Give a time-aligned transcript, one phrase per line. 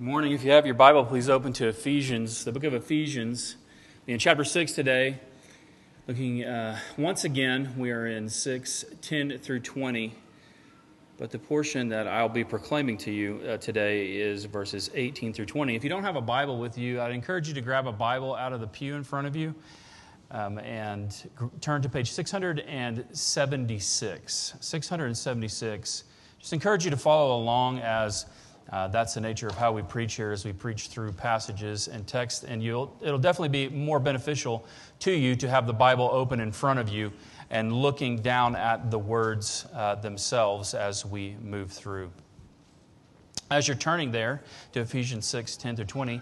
[0.00, 0.30] morning.
[0.30, 3.56] If you have your Bible, please open to Ephesians, the book of Ephesians.
[4.06, 5.18] In chapter 6 today,
[6.06, 10.14] looking uh, once again, we are in 6 10 through 20.
[11.16, 15.46] But the portion that I'll be proclaiming to you uh, today is verses 18 through
[15.46, 15.74] 20.
[15.74, 18.36] If you don't have a Bible with you, I'd encourage you to grab a Bible
[18.36, 19.52] out of the pew in front of you
[20.30, 21.28] um, and
[21.60, 24.54] turn to page 676.
[24.60, 26.04] 676.
[26.38, 28.26] Just encourage you to follow along as
[28.70, 32.06] uh, that's the nature of how we preach here as we preach through passages and
[32.06, 34.66] text, and you'll, it'll definitely be more beneficial
[34.98, 37.10] to you to have the Bible open in front of you
[37.50, 42.10] and looking down at the words uh, themselves as we move through.
[43.50, 46.20] As you're turning there to Ephesians 6 10 through 20,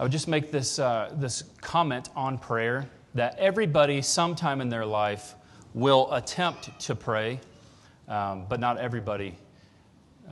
[0.00, 4.84] I would just make this, uh, this comment on prayer that everybody, sometime in their
[4.84, 5.36] life,
[5.74, 7.38] will attempt to pray,
[8.08, 9.36] um, but not everybody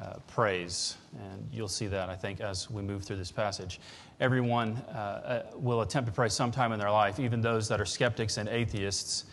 [0.00, 0.96] uh, prays.
[1.18, 3.80] And you'll see that, I think, as we move through this passage.
[4.20, 7.86] Everyone uh, uh, will attempt to pray sometime in their life, even those that are
[7.86, 9.24] skeptics and atheists.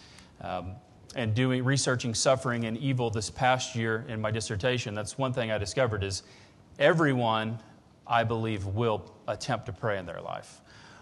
[0.42, 0.76] Um,
[1.16, 5.52] and doing researching suffering and evil this past year in my dissertation, that's one thing
[5.52, 6.24] I discovered is
[6.80, 7.60] everyone,
[8.08, 10.62] I believe, will attempt to pray in their life.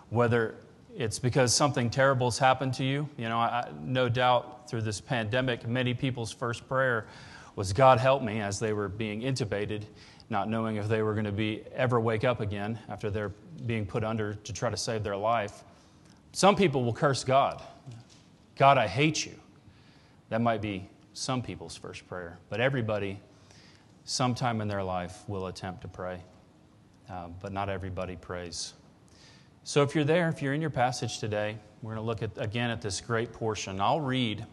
[0.10, 0.56] Whether
[0.96, 5.00] it's because something terrible has happened to you, you know, I, no doubt through this
[5.00, 7.08] pandemic, many people's first prayer
[7.56, 9.84] was God help me as they were being intubated,
[10.30, 13.34] not knowing if they were going to be ever wake up again after they're
[13.66, 15.64] being put under to try to save their life.
[16.32, 17.62] Some people will curse God.
[18.56, 19.34] God, I hate you.
[20.30, 23.20] That might be some people's first prayer, but everybody,
[24.06, 26.22] sometime in their life, will attempt to pray,
[27.10, 28.74] um, but not everybody prays.
[29.64, 32.32] So if you're there, if you're in your passage today, we're going to look at,
[32.38, 33.82] again at this great portion.
[33.82, 34.46] I'll read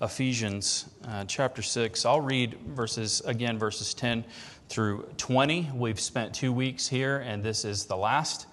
[0.00, 2.04] Ephesians uh, chapter 6.
[2.04, 4.24] I'll read verses, again, verses 10
[4.68, 5.70] through 20.
[5.74, 8.46] We've spent two weeks here, and this is the last.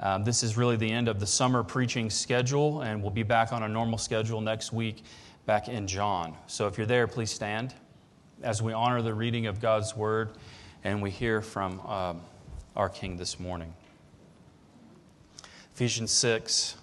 [0.00, 3.52] Um, this is really the end of the summer preaching schedule, and we'll be back
[3.52, 5.04] on a normal schedule next week,
[5.46, 6.34] back in John.
[6.48, 7.74] So if you're there, please stand
[8.42, 10.30] as we honor the reading of God's word
[10.84, 12.20] and we hear from um,
[12.76, 13.72] our King this morning.
[15.74, 16.76] Ephesians 6,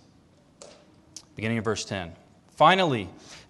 [1.35, 2.13] beginning of verse 10.
[2.55, 3.09] Finally,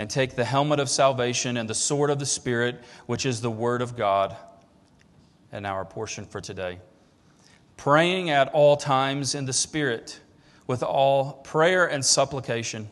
[0.00, 3.50] and take the helmet of salvation and the sword of the Spirit, which is the
[3.50, 4.34] Word of God.
[5.52, 6.78] And our portion for today.
[7.76, 10.18] Praying at all times in the Spirit
[10.66, 12.88] with all prayer and supplication.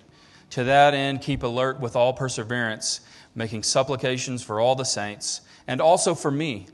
[0.50, 3.00] To that end, keep alert with all perseverance,
[3.34, 6.66] making supplications for all the saints, and also for me,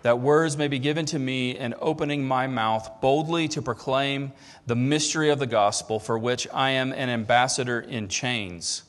[0.00, 4.32] that words may be given to me in opening my mouth boldly to proclaim
[4.66, 8.84] the mystery of the gospel, for which I am an ambassador in chains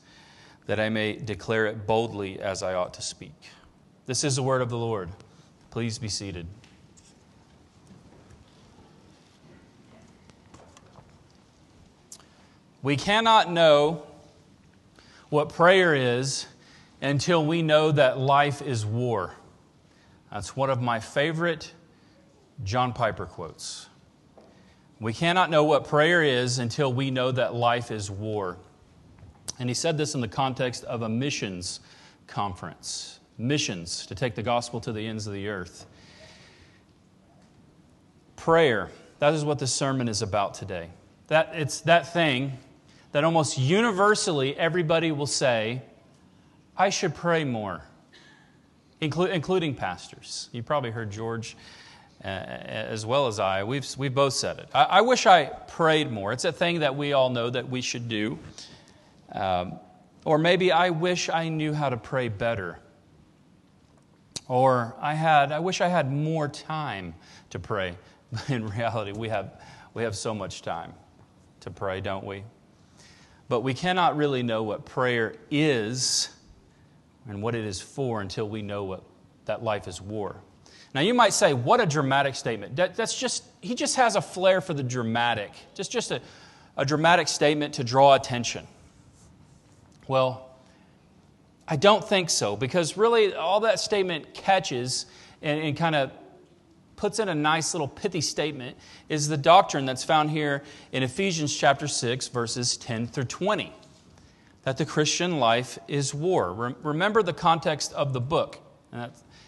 [0.66, 3.34] that I may declare it boldly as I ought to speak.
[4.06, 5.10] This is the word of the Lord.
[5.70, 6.46] Please be seated.
[12.82, 14.02] We cannot know
[15.30, 16.46] what prayer is
[17.00, 19.34] until we know that life is war.
[20.30, 21.72] That's one of my favorite
[22.62, 23.88] John Piper quotes.
[25.00, 28.58] We cannot know what prayer is until we know that life is war.
[29.58, 31.80] And he said this in the context of a missions
[32.26, 35.86] conference missions to take the gospel to the ends of the earth.
[38.36, 40.90] Prayer, that is what this sermon is about today.
[41.28, 42.58] That, it's that thing
[43.12, 45.82] that almost universally everybody will say,
[46.76, 47.82] I should pray more,
[49.00, 50.48] inclu- including pastors.
[50.52, 51.56] You probably heard George
[52.22, 53.64] uh, as well as I.
[53.64, 54.68] We've, we've both said it.
[54.74, 56.32] I, I wish I prayed more.
[56.32, 58.38] It's a thing that we all know that we should do.
[59.34, 59.78] Um,
[60.24, 62.78] or maybe I wish I knew how to pray better.
[64.48, 67.14] Or I had, I wish I had more time
[67.50, 67.96] to pray.
[68.32, 69.60] But in reality, we have,
[69.92, 70.94] we have so much time
[71.60, 72.44] to pray, don't we?
[73.48, 76.30] But we cannot really know what prayer is
[77.28, 79.02] and what it is for until we know what
[79.44, 80.36] that life is war.
[80.94, 82.76] Now you might say, what a dramatic statement.
[82.76, 85.52] That, that's just, he just has a flair for the dramatic.
[85.74, 86.20] Just, just a,
[86.76, 88.66] a dramatic statement to draw attention.
[90.06, 90.50] Well,
[91.66, 95.06] I don't think so, because really all that statement catches
[95.40, 96.12] and, and kind of
[96.96, 98.76] puts in a nice little pithy statement
[99.08, 100.62] is the doctrine that's found here
[100.92, 103.72] in Ephesians chapter 6, verses 10 through 20
[104.64, 106.74] that the Christian life is war.
[106.82, 108.60] Remember the context of the book.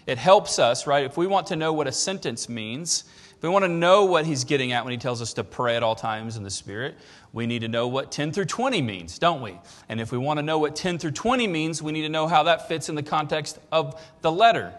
[0.06, 1.04] It helps us, right?
[1.04, 3.04] If we want to know what a sentence means,
[3.36, 5.76] if we want to know what he's getting at when he tells us to pray
[5.76, 6.96] at all times in the Spirit,
[7.34, 9.58] we need to know what 10 through 20 means, don't we?
[9.90, 12.26] And if we want to know what 10 through 20 means, we need to know
[12.28, 14.72] how that fits in the context of the letter.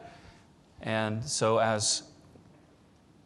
[0.81, 2.01] And so, as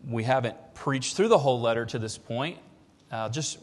[0.06, 2.58] we haven't preached through the whole letter to this point,
[3.10, 3.60] uh, just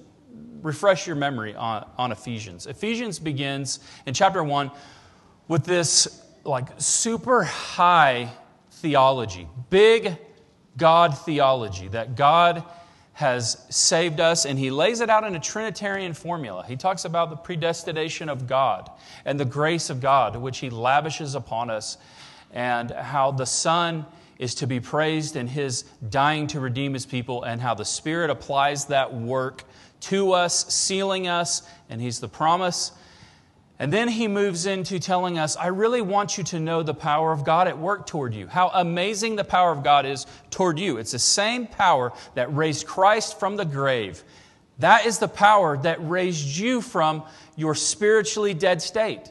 [0.63, 2.67] refresh your memory on, on Ephesians.
[2.67, 4.71] Ephesians begins in chapter 1
[5.49, 8.31] with this like super high
[8.71, 10.17] theology, big
[10.77, 12.65] God theology, that God
[13.15, 16.65] has saved us, and he lays it out in a Trinitarian formula.
[16.69, 18.89] He talks about the predestination of God
[19.25, 21.99] and the grace of God, which he lavishes upon us,
[22.53, 24.07] and how the Son
[24.39, 28.31] is to be praised in his dying to redeem his people, and how the Spirit
[28.31, 29.65] applies that work
[30.01, 32.93] to us, sealing us, and he's the promise.
[33.81, 37.33] And then he moves into telling us, I really want you to know the power
[37.33, 38.49] of God at work toward you.
[38.49, 40.97] How amazing the power of God is toward you.
[40.97, 44.25] It's the same power that raised Christ from the grave.
[44.81, 47.23] That is the power that raised you from
[47.57, 49.29] your spiritually dead state.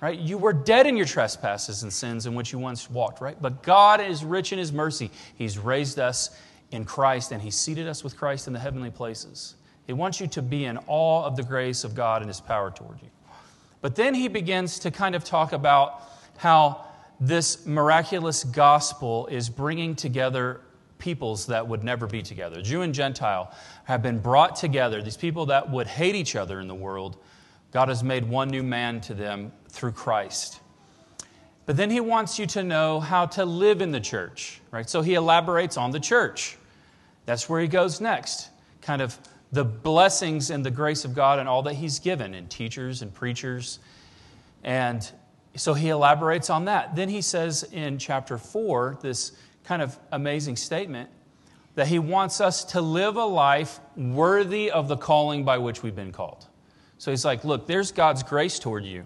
[0.00, 0.18] Right?
[0.18, 3.40] You were dead in your trespasses and sins in which you once walked, right?
[3.40, 5.10] But God is rich in his mercy.
[5.34, 6.30] He's raised us
[6.70, 9.56] in Christ and he seated us with Christ in the heavenly places.
[9.88, 12.70] He wants you to be in awe of the grace of God and His power
[12.70, 13.08] toward you.
[13.80, 16.02] But then he begins to kind of talk about
[16.36, 16.84] how
[17.20, 20.60] this miraculous gospel is bringing together
[20.98, 22.60] peoples that would never be together.
[22.60, 23.52] Jew and Gentile
[23.84, 25.00] have been brought together.
[25.02, 27.16] These people that would hate each other in the world,
[27.72, 30.60] God has made one new man to them through Christ.
[31.66, 34.88] But then he wants you to know how to live in the church, right?
[34.88, 36.56] So he elaborates on the church.
[37.26, 38.48] That's where he goes next.
[38.80, 39.18] Kind of
[39.52, 43.12] the blessings and the grace of God and all that He's given in teachers and
[43.12, 43.78] preachers.
[44.62, 45.10] And
[45.56, 46.94] so he elaborates on that.
[46.94, 49.32] Then he says in chapter 4 this
[49.64, 51.10] kind of amazing statement
[51.74, 55.94] that he wants us to live a life worthy of the calling by which we've
[55.94, 56.46] been called.
[56.98, 59.04] So he's like, look, there's God's grace toward you.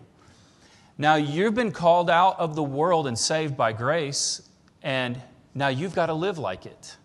[0.96, 4.48] Now you've been called out of the world and saved by grace,
[4.82, 5.20] and
[5.54, 6.96] now you've got to live like it.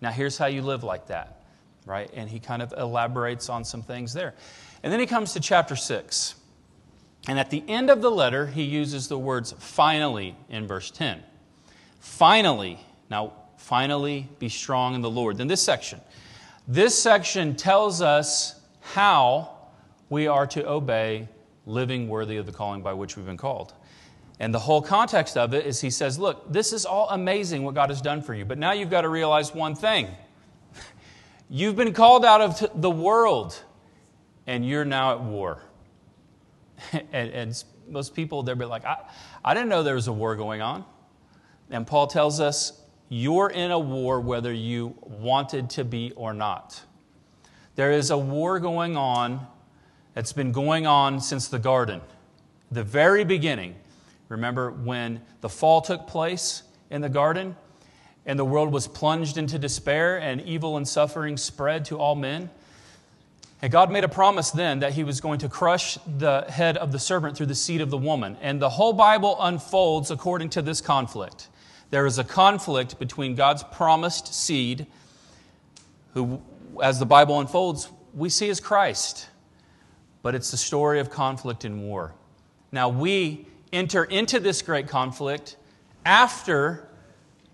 [0.00, 1.37] Now here's how you live like that
[1.88, 2.10] right?
[2.14, 4.34] And he kind of elaborates on some things there.
[4.82, 6.34] And then he comes to chapter 6.
[7.26, 11.22] And at the end of the letter, he uses the words finally in verse 10.
[11.98, 12.78] Finally,
[13.10, 15.38] now, finally be strong in the Lord.
[15.38, 16.00] Then this section.
[16.68, 19.56] This section tells us how
[20.10, 21.28] we are to obey
[21.66, 23.72] living worthy of the calling by which we've been called.
[24.40, 27.74] And the whole context of it is he says, Look, this is all amazing what
[27.74, 30.08] God has done for you, but now you've got to realize one thing
[31.50, 33.62] You've been called out of the world,
[34.46, 35.62] and you're now at war.
[36.92, 38.98] and, and, most people, they'll be like, I,
[39.42, 40.84] I didn't know there was a war going on.
[41.70, 46.82] And Paul tells us, you're in a war whether you wanted to be or not.
[47.76, 49.46] There is a war going on
[50.12, 52.00] that's been going on since the garden.
[52.70, 53.76] The very beginning.
[54.28, 57.56] Remember when the fall took place in the garden?
[58.28, 62.50] And the world was plunged into despair, and evil and suffering spread to all men.
[63.62, 66.92] And God made a promise then that He was going to crush the head of
[66.92, 68.36] the serpent through the seed of the woman.
[68.42, 71.48] And the whole Bible unfolds according to this conflict.
[71.88, 74.86] There is a conflict between God's promised seed,
[76.12, 76.42] who,
[76.82, 79.26] as the Bible unfolds, we see as Christ.
[80.20, 82.12] But it's the story of conflict and war.
[82.72, 85.56] Now, we enter into this great conflict
[86.04, 86.87] after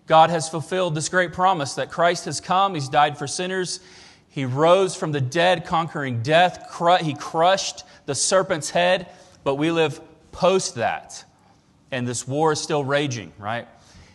[0.06, 3.80] God has fulfilled this great promise that Christ has come, He's died for sinners,
[4.28, 6.70] He rose from the dead, conquering death,
[7.00, 9.08] He crushed the serpent's head,
[9.44, 10.00] but we live
[10.32, 11.24] post that.
[11.90, 13.68] And this war is still raging, right?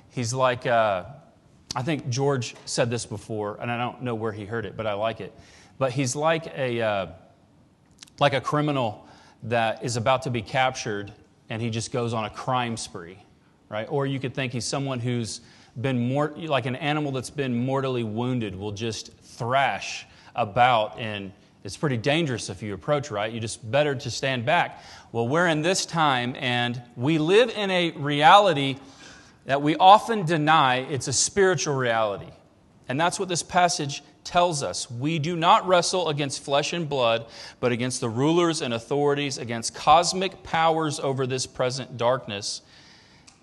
[0.10, 1.06] He's like, uh,
[1.76, 4.86] I think George said this before, and I don't know where he heard it, but
[4.86, 5.34] I like it.
[5.78, 7.08] But he's like a, uh,
[8.20, 9.08] like a criminal
[9.44, 11.14] that is about to be captured,
[11.50, 13.18] and he just goes on a crime spree,
[13.70, 13.88] right?
[13.90, 15.42] Or you could think he's someone who's
[15.82, 20.06] been more, like an animal that's been mortally wounded will just thrash
[20.36, 21.32] about and,
[21.64, 23.32] It's pretty dangerous if you approach right.
[23.32, 24.82] You just better to stand back.
[25.12, 28.78] Well, we're in this time, and we live in a reality
[29.46, 30.78] that we often deny.
[30.78, 32.32] It's a spiritual reality.
[32.88, 34.90] And that's what this passage tells us.
[34.90, 37.26] We do not wrestle against flesh and blood,
[37.60, 42.62] but against the rulers and authorities, against cosmic powers over this present darkness,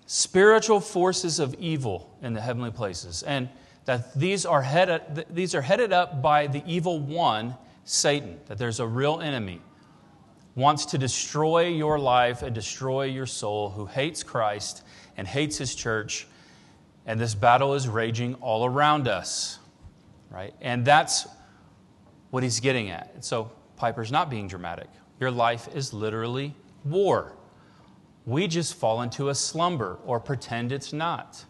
[0.07, 3.21] spiritual forces of evil in the heavenly places.
[3.23, 3.49] And
[3.85, 8.81] that these are headed, these are headed up by the evil one Satan, that there's
[8.81, 9.61] a real enemy,
[10.55, 14.83] wants to destroy your life and destroy your soul, who hates Christ
[15.15, 16.27] and hates his church.
[17.05, 19.59] And this battle is raging all around us,
[20.29, 20.53] right?
[20.59, 21.27] And that's
[22.31, 23.23] what he's getting at.
[23.23, 24.87] So Piper's not being dramatic.
[25.19, 27.37] Your life is literally war.
[28.27, 31.45] We just fall into a slumber or pretend it's not.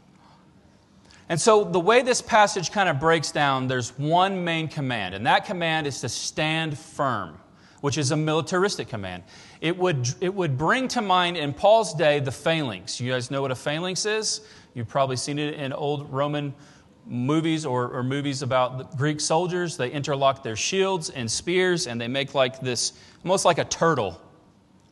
[1.28, 5.26] And so, the way this passage kind of breaks down, there's one main command, and
[5.26, 7.40] that command is to stand firm,
[7.82, 9.24] which is a militaristic command.
[9.60, 13.02] It would, it would bring to mind in Paul's day the phalanx.
[13.02, 14.42] You guys know what a phalanx is?
[14.76, 16.54] You've probably seen it in old Roman
[17.08, 19.78] movies or, or movies about Greek soldiers.
[19.78, 22.94] They interlock their shields and spears, and they make like this,
[23.26, 24.22] almost like a turtle,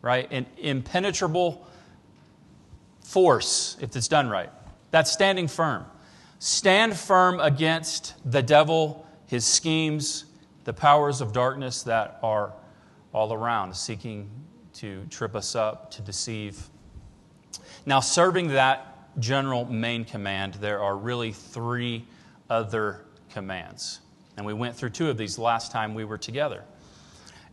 [0.02, 0.28] right?
[0.32, 1.68] An impenetrable
[3.06, 4.50] force if it's done right.
[4.92, 5.86] That's standing firm.
[6.40, 10.26] Stand firm against the devil, his schemes,
[10.64, 12.54] the powers of darkness that are
[13.14, 14.30] all around, seeking
[14.74, 16.70] to trip us up, to deceive.
[17.86, 22.06] Now, serving that general main command, there are really three
[22.50, 24.02] other commands.
[24.38, 26.64] And we went through two of these last time we were together.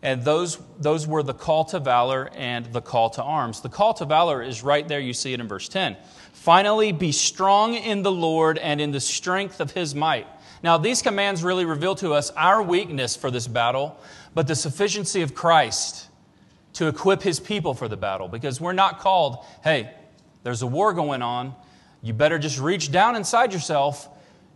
[0.02, 3.61] And those, those were the call to valor and the call to arms.
[3.61, 5.97] The call to valor is right there, you see it in verse 10.
[6.32, 10.26] Finally, be strong in the Lord and in the strength of his might.
[10.62, 13.97] Now, these commands really reveal to us our weakness for this battle,
[14.35, 16.09] but the sufficiency of Christ
[16.75, 18.28] to equip his people for the battle.
[18.28, 19.92] Because we're not called, hey,
[20.42, 21.54] there's a war going on.
[22.02, 24.09] You better just reach down inside yourself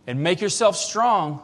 [0.07, 1.41] and make yourself strong,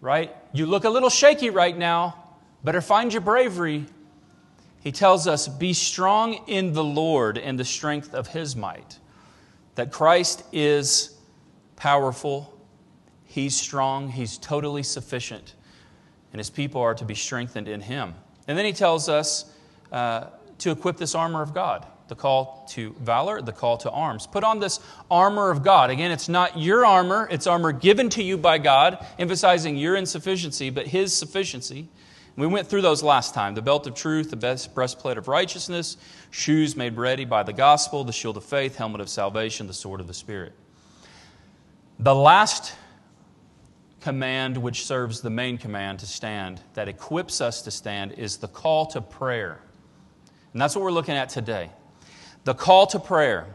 [0.00, 0.34] right?
[0.52, 2.16] You look a little shaky right now.
[2.62, 3.86] Better find your bravery.
[4.80, 8.98] He tells us, be strong in the Lord and the strength of his might
[9.80, 11.16] that Christ is
[11.76, 12.54] powerful,
[13.24, 15.54] He's strong, He's totally sufficient,
[16.32, 18.14] and His people are to be strengthened in Him.
[18.46, 19.50] And then He tells us
[19.90, 20.26] uh,
[20.58, 24.26] to equip this armor of God the call to valor, the call to arms.
[24.26, 25.90] Put on this armor of God.
[25.90, 30.70] Again, it's not your armor, it's armor given to you by God, emphasizing your insufficiency,
[30.70, 31.88] but His sufficiency.
[32.36, 35.96] We went through those last time the belt of truth, the breastplate of righteousness,
[36.30, 40.00] shoes made ready by the gospel, the shield of faith, helmet of salvation, the sword
[40.00, 40.52] of the Spirit.
[41.98, 42.74] The last
[44.00, 48.48] command, which serves the main command to stand, that equips us to stand, is the
[48.48, 49.60] call to prayer.
[50.52, 51.70] And that's what we're looking at today.
[52.44, 53.54] The call to prayer.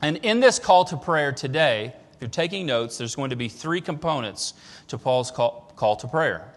[0.00, 3.48] And in this call to prayer today, if you're taking notes, there's going to be
[3.48, 4.54] three components
[4.88, 6.49] to Paul's call, call to prayer.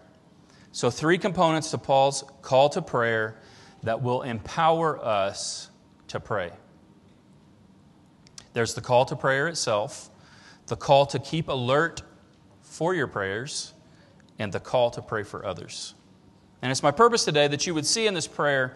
[0.74, 3.36] So, three components to Paul's call to prayer
[3.84, 5.70] that will empower us
[6.08, 6.50] to pray.
[8.54, 10.10] There's the call to prayer itself,
[10.66, 12.02] the call to keep alert
[12.62, 13.72] for your prayers,
[14.40, 15.94] and the call to pray for others.
[16.60, 18.74] And it's my purpose today that you would see in this prayer,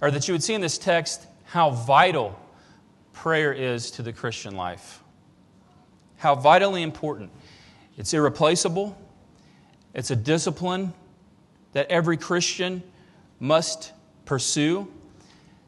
[0.00, 2.40] or that you would see in this text, how vital
[3.12, 5.02] prayer is to the Christian life.
[6.16, 7.30] How vitally important.
[7.98, 8.96] It's irreplaceable,
[9.92, 10.94] it's a discipline
[11.74, 12.82] that every Christian
[13.40, 13.92] must
[14.24, 14.88] pursue,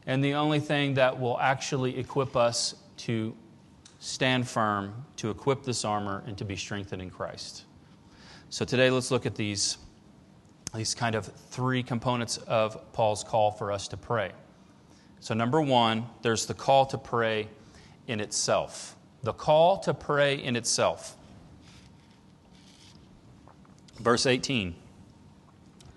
[0.07, 3.35] and the only thing that will actually equip us to
[3.99, 7.65] stand firm, to equip this armor, and to be strengthened in Christ.
[8.51, 9.79] So today, let's look at these,
[10.75, 14.31] these kind of three components of Paul's call for us to pray.
[15.19, 17.49] So, number one, there's the call to pray
[18.07, 18.95] in itself.
[19.25, 21.17] The call to pray in itself.
[23.99, 24.77] Verse 18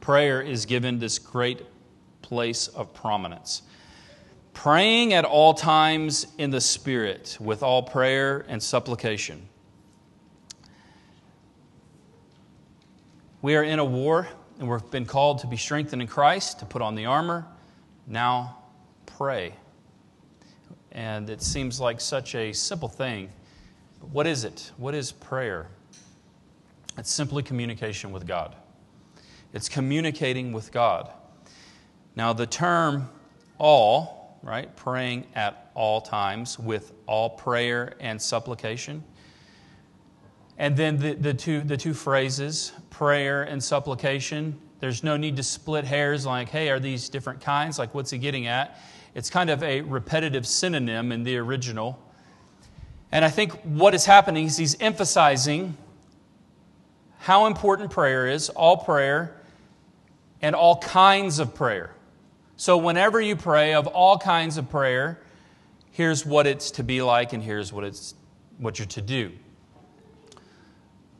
[0.01, 1.62] prayer is given this great
[2.22, 3.63] place of prominence.
[4.53, 9.48] Praying at all times in the Spirit with all prayer and supplication.
[13.41, 14.27] We are in a war,
[14.60, 17.46] and we've been called to be strengthened in Christ, to put on the armor.
[18.06, 18.58] Now,
[19.06, 19.53] pray.
[20.91, 23.29] And it seems like such a simple thing.
[24.01, 24.72] But what is it?
[24.77, 25.68] What is prayer?
[26.98, 28.56] It's simply communication with God
[29.53, 31.12] it's communicating with God.
[32.15, 33.10] Now, the term
[33.58, 39.03] all, right, praying at all times with all prayer and supplication.
[40.58, 45.44] And then the, the, two, the two phrases, prayer and supplication, There's no need to
[45.44, 47.77] split hairs like, hey, are these different kinds?
[47.77, 48.79] Like, what's he getting at?
[49.13, 52.01] It's kind of a repetitive synonym in the original.
[53.12, 55.75] And I think what is happening is he's emphasizing
[57.18, 59.38] how important prayer is, all prayer,
[60.41, 61.91] and all kinds of prayer.
[62.55, 65.19] So, whenever you pray of all kinds of prayer,
[65.91, 68.15] here's what it's to be like, and here's what, it's,
[68.58, 69.31] what you're to do.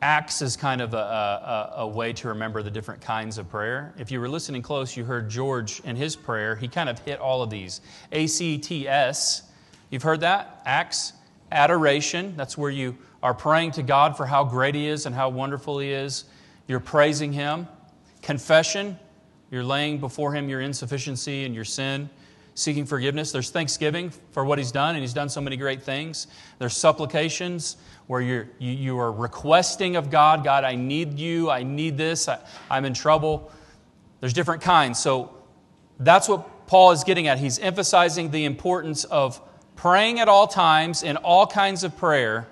[0.02, 3.92] Acts is kind of a, a, a, way to remember the different kinds of prayer.
[3.98, 6.56] If you were listening close, you heard George in his prayer.
[6.56, 7.82] He kind of hit all of these.
[8.12, 9.42] A C T S,
[9.90, 10.62] you've heard that?
[10.64, 11.12] Acts,
[11.52, 15.28] adoration, that's where you are praying to God for how great He is and how
[15.28, 16.24] wonderful He is.
[16.66, 17.68] You're praising Him.
[18.22, 18.98] Confession,
[19.50, 22.10] you're laying before Him your insufficiency and your sin
[22.54, 23.32] seeking forgiveness.
[23.32, 26.26] There's thanksgiving for what he's done, and he's done so many great things.
[26.58, 27.76] There's supplications
[28.06, 32.28] where you're, you, you are requesting of God, God, I need you, I need this,
[32.28, 32.38] I,
[32.70, 33.52] I'm in trouble.
[34.20, 34.98] There's different kinds.
[34.98, 35.34] So
[35.98, 37.38] that's what Paul is getting at.
[37.38, 39.40] He's emphasizing the importance of
[39.76, 42.46] praying at all times in all kinds of prayer,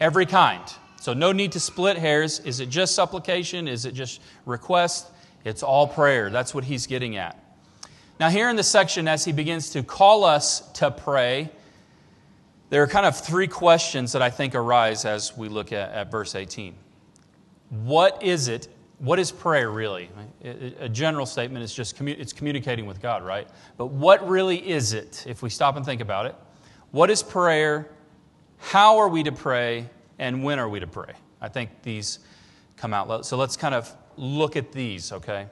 [0.00, 0.62] every kind.
[1.00, 2.38] So, no need to split hairs.
[2.40, 3.66] Is it just supplication?
[3.66, 5.08] Is it just request?
[5.44, 6.30] It's all prayer.
[6.30, 7.38] That's what he's getting at.
[8.20, 11.50] Now, here in this section, as he begins to call us to pray,
[12.70, 16.10] there are kind of three questions that I think arise as we look at, at
[16.10, 16.74] verse 18.
[17.70, 18.68] What is it?
[18.98, 20.08] What is prayer really?
[20.44, 23.48] A general statement is just commu- it's communicating with God, right?
[23.76, 26.36] But what really is it if we stop and think about it?
[26.92, 27.90] What is prayer?
[28.58, 29.88] How are we to pray?
[30.18, 31.14] And when are we to pray?
[31.40, 32.20] I think these
[32.76, 33.26] come out.
[33.26, 35.46] So let's kind of look at these, okay?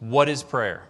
[0.00, 0.84] What is prayer?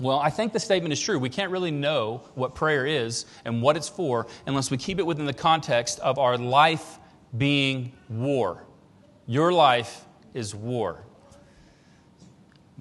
[0.00, 1.18] Well, I think the statement is true.
[1.18, 5.06] We can't really know what prayer is and what it's for unless we keep it
[5.06, 6.98] within the context of our life
[7.36, 8.64] being war.
[9.26, 11.04] Your life is war.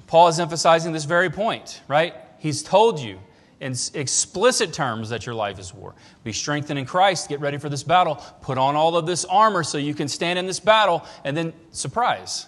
[0.08, 2.16] Paul is emphasizing this very point, right?
[2.40, 3.20] He's told you
[3.60, 5.96] in explicit terms that your life is war.
[6.24, 9.64] Be strengthened in Christ, get ready for this battle, put on all of this armor
[9.64, 12.48] so you can stand in this battle, and then, surprise,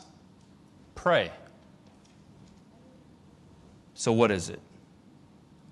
[1.06, 1.30] pray.
[3.94, 4.60] So, what is it?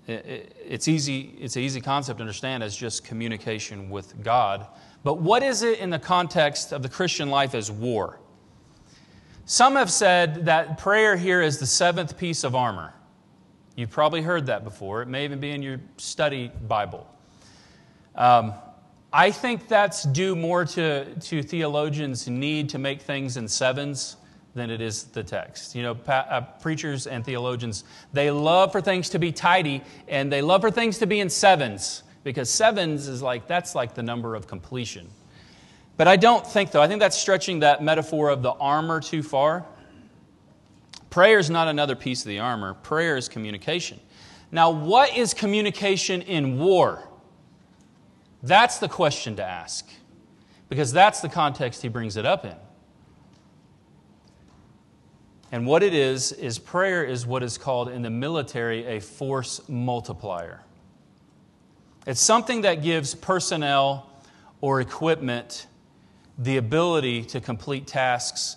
[0.06, 4.68] It's easy, it's an easy concept to understand as just communication with God.
[5.02, 8.20] But what is it in the context of the Christian life as war?
[9.44, 12.94] Some have said that prayer here is the seventh piece of armor.
[13.74, 15.02] You've probably heard that before.
[15.02, 17.12] It may even be in your study Bible.
[18.14, 18.54] Um,
[19.12, 24.16] I think that's due more to, to theologians' need to make things in sevens
[24.54, 25.74] than it is the text.
[25.74, 30.32] You know, pa- uh, preachers and theologians, they love for things to be tidy and
[30.32, 34.02] they love for things to be in sevens because sevens is like, that's like the
[34.02, 35.08] number of completion.
[35.96, 39.22] But I don't think, though, I think that's stretching that metaphor of the armor too
[39.22, 39.64] far.
[41.10, 44.00] Prayer is not another piece of the armor, prayer is communication.
[44.50, 47.08] Now, what is communication in war?
[48.42, 49.88] That's the question to ask
[50.68, 52.54] because that's the context he brings it up in.
[55.54, 59.60] And what it is, is prayer is what is called in the military a force
[59.68, 60.64] multiplier.
[62.08, 64.10] It's something that gives personnel
[64.60, 65.68] or equipment
[66.38, 68.56] the ability to complete tasks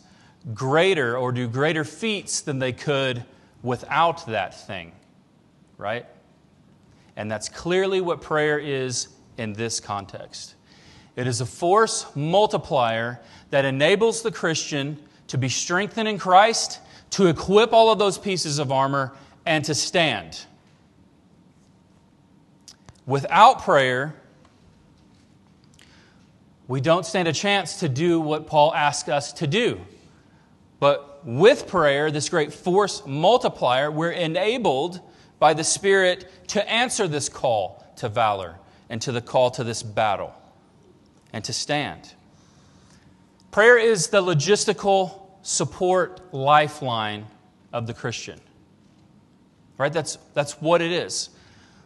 [0.56, 3.24] greater or do greater feats than they could
[3.62, 4.92] without that thing,
[5.78, 6.08] right?
[7.16, 10.56] And that's clearly what prayer is in this context.
[11.16, 13.20] It is a force multiplier
[13.52, 16.80] that enables the Christian to be strengthened in Christ
[17.12, 19.14] to equip all of those pieces of armor
[19.46, 20.46] and to stand.
[23.06, 24.14] Without prayer,
[26.68, 29.80] we don't stand a chance to do what Paul asks us to do.
[30.80, 35.00] But with prayer, this great force multiplier, we're enabled
[35.40, 39.82] by the Spirit to answer this call to valor and to the call to this
[39.82, 40.34] battle
[41.34, 42.14] and to stand.
[43.52, 47.26] Prayer is the logistical support lifeline
[47.72, 48.38] of the Christian.
[49.78, 49.94] Right?
[49.94, 51.30] That's, that's what it is.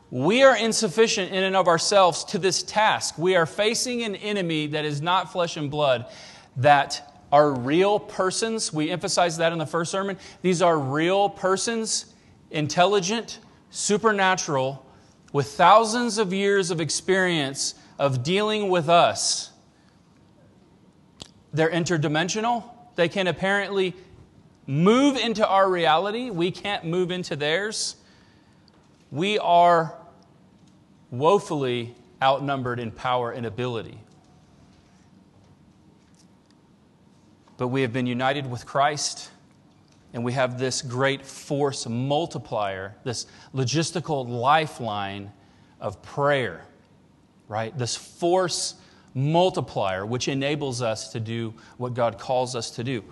[0.09, 3.19] We are insufficient in and of ourselves to this task.
[3.19, 6.07] We are facing an enemy that is not flesh and blood,
[6.57, 8.73] that are real persons.
[8.73, 10.17] We emphasized that in the first sermon.
[10.41, 12.15] These are real persons,
[12.49, 13.37] intelligent,
[13.69, 14.83] supernatural,
[15.33, 19.51] with thousands of years of experience of dealing with us.
[21.53, 22.63] They're interdimensional,
[22.95, 23.95] they can apparently
[24.67, 26.29] move into our reality.
[26.29, 27.95] We can't move into theirs.
[29.11, 29.95] We are
[31.09, 33.99] woefully outnumbered in power and ability.
[37.57, 39.29] But we have been united with Christ.
[40.13, 45.31] And we have this great force multiplier, this logistical lifeline
[45.79, 46.65] of prayer,
[47.47, 47.75] right?
[47.77, 48.75] This force
[49.13, 53.03] multiplier, which enables us to do what God calls us to do.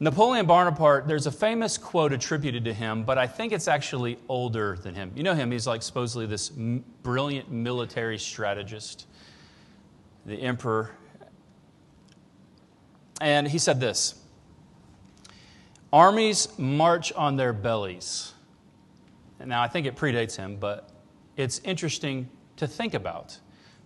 [0.00, 4.76] Napoleon Bonaparte, there's a famous quote attributed to him, but I think it's actually older
[4.82, 5.12] than him.
[5.14, 9.06] You know him, he's like supposedly this m- brilliant military strategist,
[10.26, 10.90] the emperor.
[13.20, 14.16] And he said this
[15.92, 18.32] Armies march on their bellies.
[19.44, 20.88] Now, I think it predates him, but
[21.36, 23.38] it's interesting to think about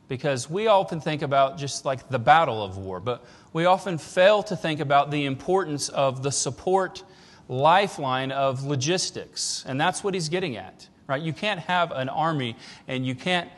[0.09, 4.43] because we often think about just like the battle of war, but we often fail
[4.45, 7.03] to think about the importance of the support
[7.49, 9.65] lifeline of logistics.
[9.67, 11.23] And that's what he's getting at, right?
[11.23, 12.57] You can't have an army
[12.89, 13.51] and you can't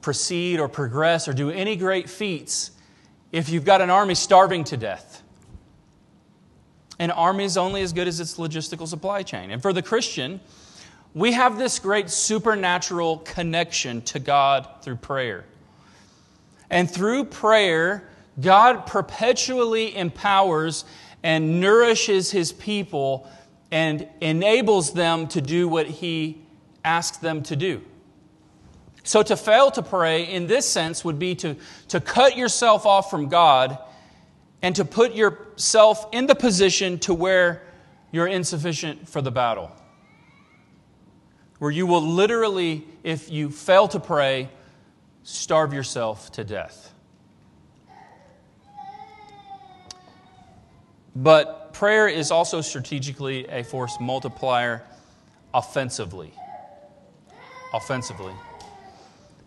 [0.00, 2.70] proceed or progress or do any great feats
[3.32, 5.22] if you've got an army starving to death.
[6.98, 9.50] An army is only as good as its logistical supply chain.
[9.50, 10.40] And for the Christian,
[11.16, 15.46] we have this great supernatural connection to God through prayer.
[16.68, 18.06] And through prayer,
[18.38, 20.84] God perpetually empowers
[21.22, 23.30] and nourishes his people
[23.70, 26.42] and enables them to do what he
[26.84, 27.80] asks them to do.
[29.02, 31.56] So, to fail to pray in this sense would be to,
[31.88, 33.78] to cut yourself off from God
[34.60, 37.62] and to put yourself in the position to where
[38.12, 39.72] you're insufficient for the battle
[41.58, 44.48] where you will literally, if you fail to pray,
[45.22, 46.92] starve yourself to death.
[51.14, 54.82] But prayer is also strategically a force multiplier
[55.54, 56.32] offensively.
[57.72, 58.34] Offensively.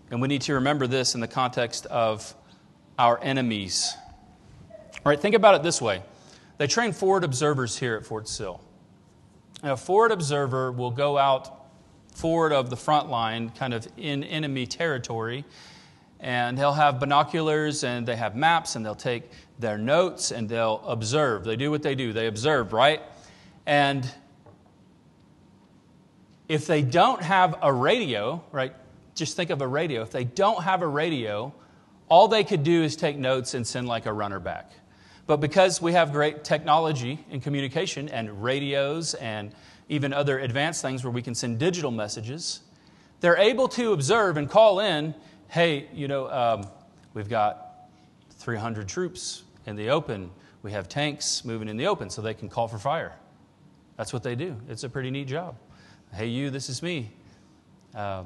[0.10, 2.34] And we need to remember this in the context of
[2.98, 3.96] our enemies.
[5.06, 6.02] All right, think about it this way.
[6.58, 8.62] They train forward observers here at Fort Sill.
[9.62, 11.59] a forward observer will go out
[12.20, 15.46] forward of the front line, kind of in enemy territory.
[16.20, 19.24] And they'll have binoculars and they have maps and they'll take
[19.58, 21.46] their notes and they'll observe.
[21.46, 23.02] They do what they do, they observe, right?
[23.66, 24.10] And
[26.50, 28.74] if they don't have a radio, right?
[29.16, 30.02] Just think of a radio.
[30.02, 31.54] If they don't have a radio,
[32.10, 34.72] all they could do is take notes and send like a runner back.
[35.26, 39.54] But because we have great technology and communication and radios and
[39.90, 42.62] even other advanced things where we can send digital messages,
[43.20, 45.14] they're able to observe and call in
[45.50, 46.68] hey, you know, um,
[47.16, 47.90] we've got
[48.38, 50.30] 300 troops in the open.
[50.62, 53.16] We have tanks moving in the open, so they can call for fire.
[53.98, 54.56] That's what they do.
[54.70, 55.56] It's a pretty neat job.
[56.14, 57.12] Hey, you, this is me.
[57.96, 58.24] Uh,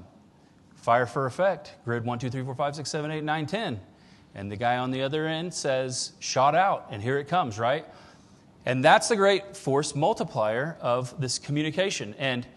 [0.75, 1.75] fire for effect.
[1.85, 3.79] Grid 1, 2, 3, 4, 5, 6, 7, 8, 9, 10.
[4.35, 7.85] And the guy on the other end says, shot out, and here it comes, right?
[8.65, 12.15] And that's the great force multiplier of this communication.
[12.17, 12.47] And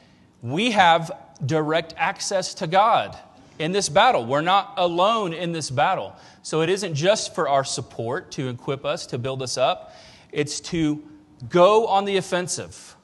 [0.42, 1.10] we have
[1.44, 3.18] direct access to God
[3.58, 4.24] in this battle.
[4.24, 6.14] We're not alone in this battle.
[6.42, 9.94] So it isn't just for our support to equip us, to build us up,
[10.30, 11.02] it's to
[11.48, 12.94] go on the offensive.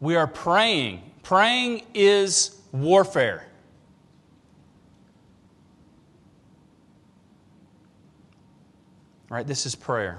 [0.00, 1.00] We are praying.
[1.22, 3.46] Praying is warfare.
[9.30, 9.46] Right?
[9.46, 10.18] This is prayer.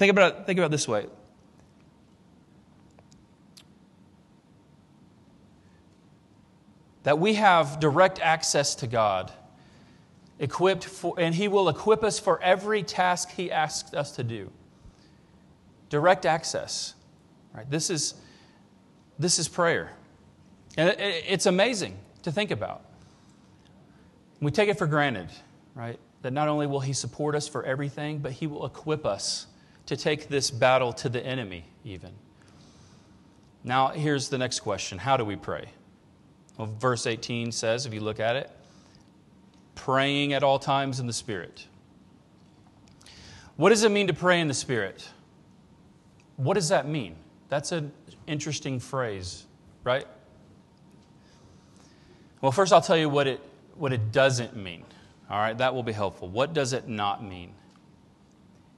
[0.00, 1.04] Think about think about this way.
[7.02, 9.30] That we have direct access to God,
[10.38, 14.50] equipped for, and He will equip us for every task He asks us to do.
[15.90, 16.94] Direct access.
[17.52, 17.70] Right?
[17.70, 18.14] This is
[19.18, 19.92] this is prayer.
[20.78, 22.86] And it's amazing to think about.
[24.40, 25.28] We take it for granted,
[25.74, 25.98] right?
[26.22, 29.46] That not only will He support us for everything, but He will equip us
[29.90, 32.12] to take this battle to the enemy, even.
[33.64, 35.68] Now, here's the next question How do we pray?
[36.56, 38.52] Well, verse 18 says, if you look at it,
[39.74, 41.66] praying at all times in the Spirit.
[43.56, 45.08] What does it mean to pray in the Spirit?
[46.36, 47.16] What does that mean?
[47.48, 47.90] That's an
[48.28, 49.44] interesting phrase,
[49.82, 50.06] right?
[52.40, 53.40] Well, first I'll tell you what it,
[53.74, 54.84] what it doesn't mean.
[55.28, 56.28] All right, that will be helpful.
[56.28, 57.54] What does it not mean?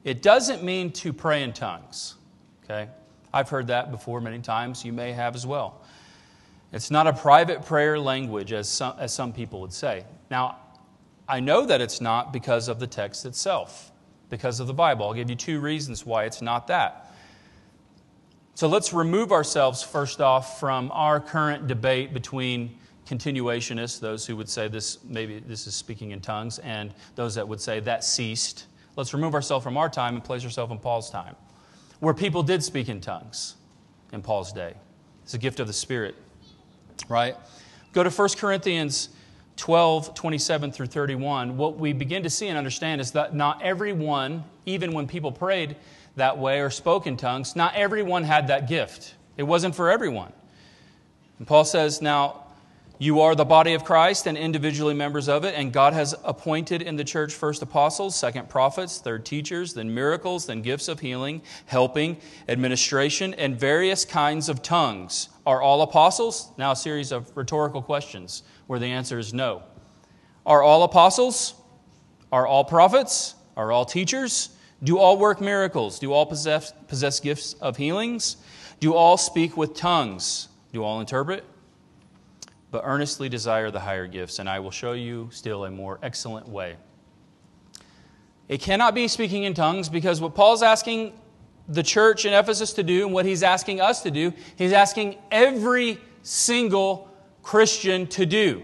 [0.05, 2.17] It doesn't mean to pray in tongues,
[2.65, 2.88] okay?
[3.33, 4.85] I've heard that before many times.
[4.85, 5.83] You may have as well.
[6.73, 10.05] It's not a private prayer language, as some, as some people would say.
[10.31, 10.57] Now,
[11.29, 13.93] I know that it's not because of the text itself,
[14.29, 15.07] because of the Bible.
[15.07, 17.15] I'll give you two reasons why it's not that.
[18.55, 24.49] So let's remove ourselves, first off, from our current debate between continuationists, those who would
[24.49, 28.67] say this, maybe this is speaking in tongues, and those that would say that ceased.
[28.96, 31.35] Let's remove ourselves from our time and place ourselves in Paul's time,
[32.00, 33.57] where people did speak in tongues.
[34.12, 34.74] in Paul's day.
[35.22, 36.14] It's a gift of the Spirit,
[37.09, 37.35] right?
[37.94, 39.09] Go to 1 Corinthians
[39.57, 41.57] 12, 27 through 31.
[41.57, 45.76] What we begin to see and understand is that not everyone, even when people prayed
[46.16, 49.14] that way or spoke in tongues, not everyone had that gift.
[49.37, 50.33] It wasn't for everyone.
[51.38, 52.41] And Paul says, Now,
[52.98, 56.83] you are the body of Christ and individually members of it, and God has appointed
[56.83, 61.42] in the church first apostles, second prophets, third teachers, then miracles, then gifts of healing,
[61.66, 62.16] helping,
[62.48, 65.28] administration, and various kinds of tongues.
[65.44, 66.52] Are all apostles?
[66.57, 69.62] Now, a series of rhetorical questions where the answer is no.
[70.46, 71.55] Are all apostles?
[72.31, 73.35] Are all prophets?
[73.57, 74.50] Are all teachers?
[74.83, 75.98] Do all work miracles?
[75.98, 78.37] Do all possess, possess gifts of healings?
[78.81, 80.48] Do all speak with tongues?
[80.72, 81.44] Do all interpret?
[82.72, 86.48] But earnestly desire the higher gifts, and I will show you still a more excellent
[86.48, 86.76] way.
[88.48, 91.12] It cannot be speaking in tongues because what Paul's asking
[91.68, 95.18] the church in Ephesus to do and what he's asking us to do, he's asking
[95.30, 97.08] every single
[97.42, 98.62] Christian to do.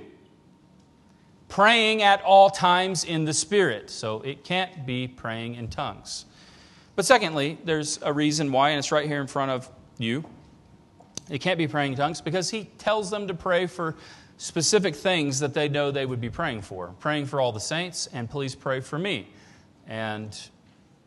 [1.48, 3.90] Praying at all times in the Spirit.
[3.90, 6.24] So it can't be praying in tongues.
[6.96, 10.24] But secondly, there's a reason why, and it's right here in front of you.
[11.30, 13.94] It can't be praying in tongues because he tells them to pray for
[14.38, 16.94] specific things that they know they would be praying for.
[17.00, 19.28] Praying for all the saints, and please pray for me.
[19.86, 20.38] And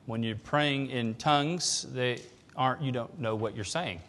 [0.05, 2.21] when you're praying in tongues, they
[2.55, 4.01] aren't, you don't know what you're saying.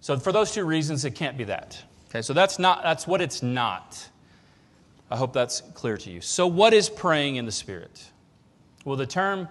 [0.00, 1.82] So for those two reasons, it can't be that.
[2.08, 4.08] Okay, so that's not that's what it's not.
[5.10, 6.20] I hope that's clear to you.
[6.20, 8.04] So what is praying in the Spirit?
[8.84, 9.48] Well, the term,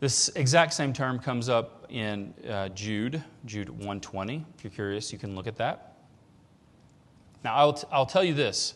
[0.00, 4.44] this exact same term comes up in uh, Jude, Jude 120.
[4.58, 5.92] If you're curious, you can look at that.
[7.44, 8.74] Now, I'll, t- I'll tell you this.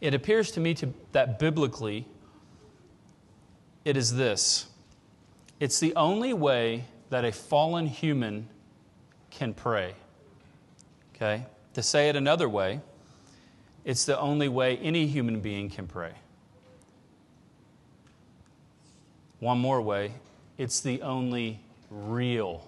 [0.00, 2.08] It appears to me to, that biblically,
[3.84, 4.66] it is this
[5.60, 8.48] it's the only way that a fallen human
[9.30, 9.94] can pray.
[11.14, 11.46] Okay?
[11.74, 12.80] To say it another way,
[13.84, 16.12] it's the only way any human being can pray.
[19.38, 20.14] One more way,
[20.58, 22.66] it's the only real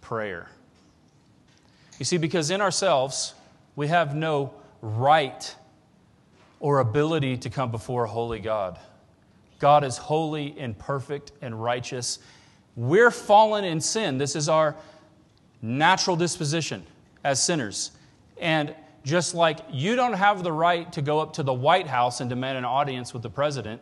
[0.00, 0.48] prayer.
[1.98, 3.34] You see, because in ourselves,
[3.76, 5.54] we have no right
[6.60, 8.78] or ability to come before a holy God.
[9.58, 12.20] God is holy and perfect and righteous.
[12.76, 14.18] We're fallen in sin.
[14.18, 14.76] This is our
[15.62, 16.86] natural disposition
[17.24, 17.90] as sinners.
[18.40, 18.74] And
[19.04, 22.30] just like you don't have the right to go up to the White House and
[22.30, 23.80] demand an audience with the president,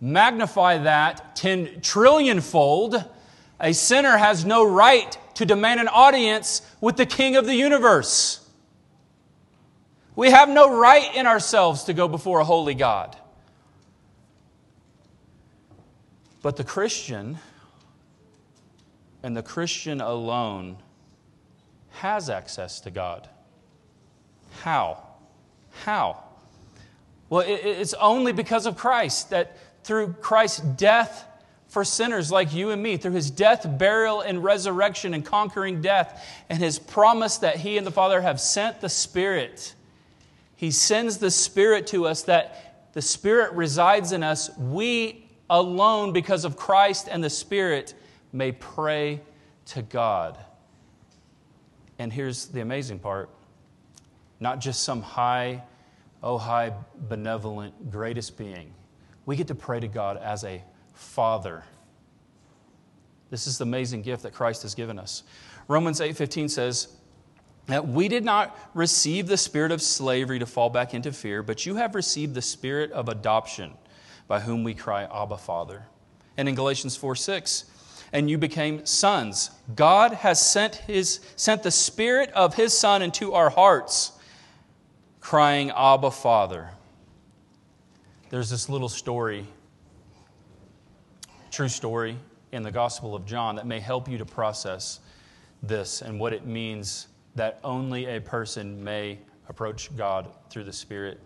[0.00, 3.02] Magnify that 10 trillion fold.
[3.60, 8.40] A sinner has no right to demand an audience with the King of the universe.
[10.16, 13.16] We have no right in ourselves to go before a holy God.
[16.42, 17.38] But the Christian,
[19.22, 20.76] and the Christian alone,
[21.90, 23.28] has access to God.
[24.60, 25.02] How?
[25.84, 26.22] How?
[27.30, 31.26] Well, it's only because of Christ that through Christ's death
[31.68, 36.24] for sinners like you and me, through his death, burial, and resurrection and conquering death,
[36.48, 39.74] and his promise that he and the Father have sent the Spirit.
[40.56, 44.56] He sends the Spirit to us that the Spirit resides in us.
[44.56, 47.94] We alone, because of Christ and the Spirit,
[48.32, 49.20] may pray
[49.66, 50.38] to God.
[51.98, 53.30] And here's the amazing part
[54.38, 55.62] not just some high,
[56.22, 56.72] oh, high,
[57.08, 58.72] benevolent, greatest being
[59.26, 61.64] we get to pray to God as a father.
[63.30, 65.22] This is the amazing gift that Christ has given us.
[65.66, 66.88] Romans 8:15 says
[67.66, 71.64] that we did not receive the spirit of slavery to fall back into fear, but
[71.64, 73.72] you have received the spirit of adoption
[74.28, 75.86] by whom we cry abba father.
[76.36, 77.64] And in Galatians 4:6
[78.12, 79.50] and you became sons.
[79.74, 84.12] God has sent his sent the spirit of his son into our hearts
[85.20, 86.70] crying abba father
[88.34, 89.46] there's this little story,
[91.52, 92.16] true story,
[92.50, 94.98] in the Gospel of John that may help you to process
[95.62, 101.20] this and what it means that only a person may approach God through the Spirit.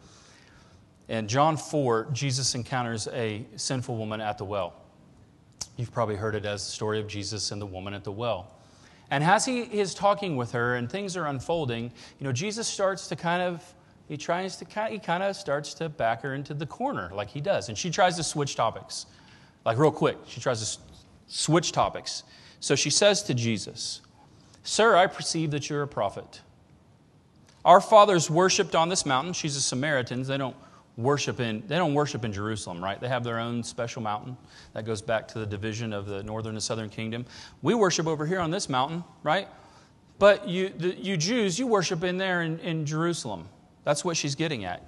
[1.08, 4.74] In John 4, Jesus encounters a sinful woman at the well.
[5.78, 8.52] You've probably heard it as the story of Jesus and the woman at the well.
[9.10, 13.06] And as he is talking with her and things are unfolding, you know, Jesus starts
[13.06, 13.64] to kind of
[14.08, 17.40] he tries to he kind of starts to back her into the corner like he
[17.40, 19.06] does and she tries to switch topics
[19.64, 20.80] like real quick she tries to
[21.26, 22.22] switch topics
[22.60, 24.00] so she says to jesus
[24.62, 26.40] sir i perceive that you're a prophet
[27.64, 30.56] our fathers worshipped on this mountain she's a samaritan they don't
[30.98, 33.00] worship in they don't worship in Jerusalem, right?
[33.00, 34.36] They have their own special mountain
[34.74, 37.24] that goes back to the division of the northern and southern kingdom.
[37.62, 39.48] We worship over here on this mountain, right?
[40.18, 43.48] But you, the, you Jews, you worship in there in, in Jerusalem.
[43.88, 44.82] That's what she's getting at.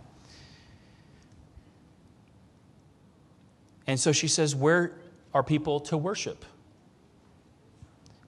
[3.87, 4.93] And so she says, Where
[5.33, 6.45] are people to worship?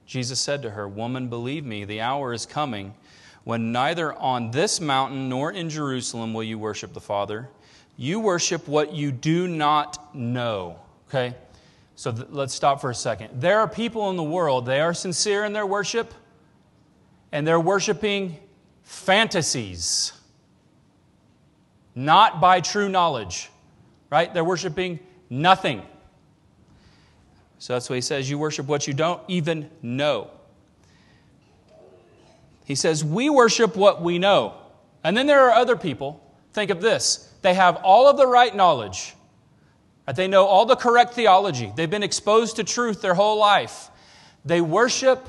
[0.07, 2.95] Jesus said to her, Woman, believe me, the hour is coming
[3.45, 7.51] when neither on this mountain nor in Jerusalem will you worship the Father.
[7.99, 10.79] You worship what you do not know.
[11.11, 11.35] Okay?
[11.97, 13.43] So th- let's stop for a second.
[13.43, 16.15] There are people in the world, they are sincere in their worship,
[17.31, 18.39] and they're worshiping
[18.85, 20.15] fantasies,
[21.95, 23.51] not by true knowledge,
[24.11, 24.33] right?
[24.33, 25.01] They're worshiping
[25.31, 25.83] nothing.
[27.59, 30.31] So that's what he says you worship what you don't even know.
[32.65, 34.55] He says, We worship what we know.
[35.05, 36.21] And then there are other people.
[36.53, 39.15] Think of this they have all of the right knowledge,
[40.15, 43.89] they know all the correct theology, they've been exposed to truth their whole life.
[44.45, 45.29] They worship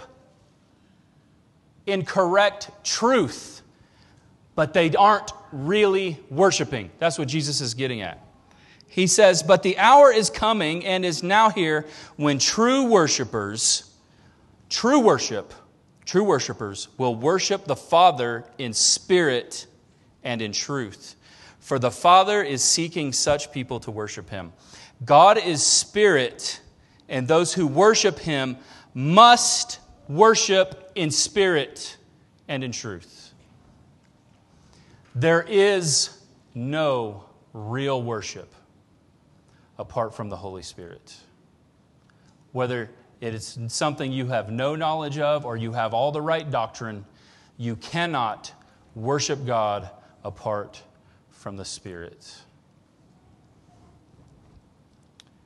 [1.85, 3.52] in correct truth,
[4.55, 6.91] but they aren't really worshiping.
[6.99, 8.23] That's what Jesus is getting at.
[8.87, 11.85] He says, But the hour is coming and is now here
[12.15, 13.91] when true worshipers,
[14.69, 15.53] true worship,
[16.05, 19.65] true worshipers will worship the Father in spirit
[20.23, 21.15] and in truth.
[21.59, 24.53] For the Father is seeking such people to worship him.
[25.05, 26.61] God is spirit,
[27.09, 28.57] and those who worship him
[28.93, 31.97] must worship in spirit
[32.47, 33.12] and in truth.
[35.15, 36.17] There is
[36.55, 38.53] no real worship
[39.77, 41.15] apart from the Holy Spirit.
[42.51, 42.89] Whether
[43.21, 47.05] it is something you have no knowledge of or you have all the right doctrine,
[47.57, 48.51] you cannot
[48.95, 49.89] worship God
[50.23, 50.81] apart
[51.29, 52.35] from the Spirit.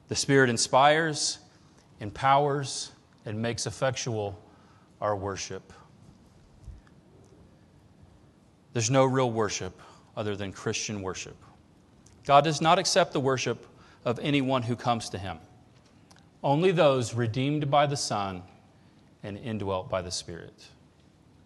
[0.07, 1.39] The Spirit inspires,
[1.99, 2.91] empowers,
[3.25, 4.41] and makes effectual
[5.01, 5.73] our worship.
[8.73, 9.81] There's no real worship
[10.15, 11.35] other than Christian worship.
[12.25, 13.65] God does not accept the worship
[14.05, 15.37] of anyone who comes to him,
[16.43, 18.43] only those redeemed by the Son
[19.23, 20.67] and indwelt by the Spirit.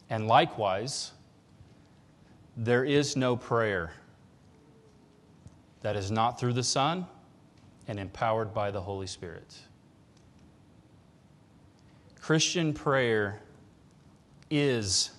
[0.10, 1.12] And likewise,
[2.58, 3.94] there is no prayer
[5.82, 7.08] that is not through the Son
[7.88, 9.56] and empowered by the Holy Spirit.
[12.20, 13.42] Christian prayer
[14.50, 15.12] is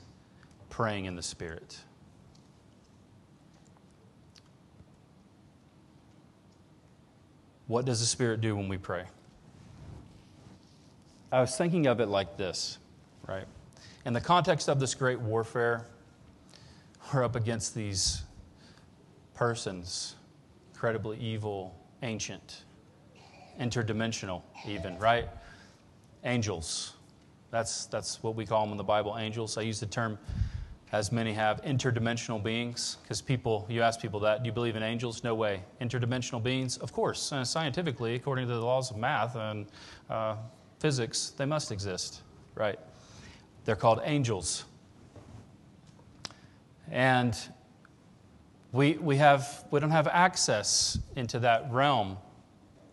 [0.70, 1.78] praying in the Spirit.
[7.72, 9.04] What does the Spirit do when we pray?
[11.32, 12.76] I was thinking of it like this,
[13.26, 13.46] right?
[14.04, 15.86] In the context of this great warfare,
[17.14, 18.24] we're up against these
[19.32, 20.16] persons,
[20.74, 22.64] incredibly evil, ancient,
[23.58, 25.30] interdimensional, even, right?
[26.24, 26.92] Angels.
[27.50, 29.56] That's, that's what we call them in the Bible, angels.
[29.56, 30.18] I use the term,
[30.92, 34.82] as many have, interdimensional beings, because people, you ask people that, do you believe in
[34.82, 35.24] angels?
[35.24, 35.62] No way.
[35.80, 36.76] Interdimensional beings?
[36.76, 37.32] Of course.
[37.32, 39.66] Uh, scientifically, according to the laws of math and
[40.10, 40.36] uh,
[40.80, 42.20] physics, they must exist,
[42.54, 42.78] right?
[43.64, 44.66] They're called angels.
[46.90, 47.34] And
[48.70, 52.18] we, we, have, we don't have access into that realm,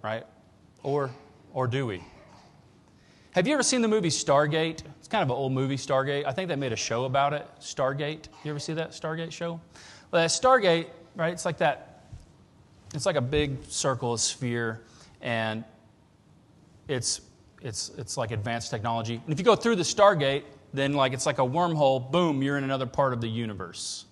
[0.01, 0.25] right?
[0.83, 1.11] Or,
[1.53, 2.01] or do we?
[3.33, 4.81] Have you ever seen the movie Stargate?
[4.97, 6.25] It's kind of an old movie, Stargate.
[6.25, 8.27] I think they made a show about it, Stargate.
[8.43, 9.61] You ever see that Stargate show?
[10.09, 12.05] Well, that Stargate, right, it's like that,
[12.95, 14.81] it's like a big circle, a sphere,
[15.21, 15.63] and
[16.87, 17.21] it's,
[17.61, 19.21] it's, it's like advanced technology.
[19.23, 20.41] And if you go through the Stargate,
[20.73, 24.05] then like it's like a wormhole, boom, you're in another part of the universe.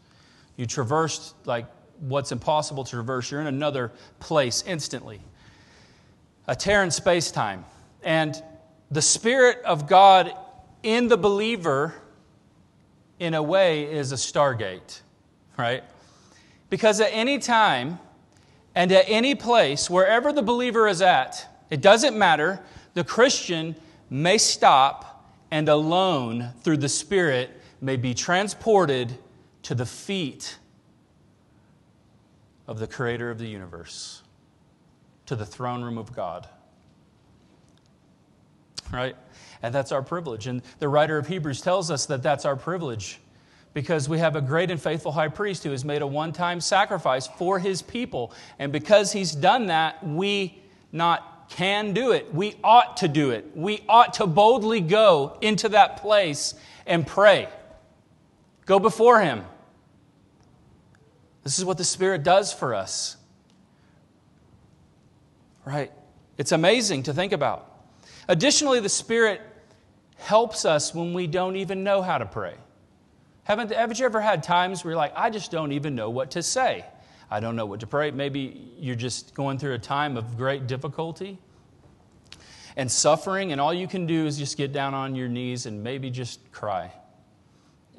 [0.58, 1.66] You traversed like
[2.02, 3.32] what's impossible to traverse.
[3.32, 5.22] You're in another place instantly.
[6.48, 7.66] A tear in space time.
[8.04, 8.42] And
[8.90, 10.34] the Spirit of God
[10.84, 11.94] in the believer,
[13.20, 15.02] in a way, is a stargate,
[15.58, 15.84] right?
[16.70, 18.00] Because at any time
[18.76, 22.62] and at any place, wherever the believer is at, it doesn't matter,
[22.94, 23.76] the Christian
[24.10, 27.50] may stop and alone through the Spirit
[27.82, 29.18] may be transported
[29.64, 30.58] to the feet
[32.68, 34.22] of the creator of the universe,
[35.26, 36.48] to the throne room of God.
[38.92, 39.16] Right?
[39.62, 40.48] And that's our privilege.
[40.48, 43.20] And the writer of Hebrews tells us that that's our privilege
[43.74, 46.62] because we have a great and faithful high priest who has made a one time
[46.62, 48.34] sacrifice for his people.
[48.60, 50.62] And because he's done that, we
[50.92, 52.34] not can do it.
[52.34, 53.52] We ought to do it.
[53.56, 56.54] We ought to boldly go into that place
[56.86, 57.48] and pray.
[58.66, 59.44] Go before him.
[61.44, 63.16] This is what the Spirit does for us.
[65.64, 65.92] right?
[66.38, 67.77] It's amazing to think about.
[68.28, 69.42] Additionally, the Spirit
[70.18, 72.56] helps us when we don't even know how to pray.
[73.44, 76.32] Haven't, haven't you ever had times where you're like, I just don't even know what
[76.32, 76.86] to say?
[77.30, 78.12] I don't know what to pray.
[78.12, 81.38] Maybe you're just going through a time of great difficulty
[82.76, 85.84] and suffering, and all you can do is just get down on your knees and
[85.84, 86.92] maybe just cry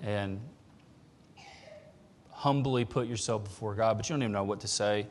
[0.03, 0.41] and
[2.31, 5.07] humbly put yourself before God, but you don't even know what to say.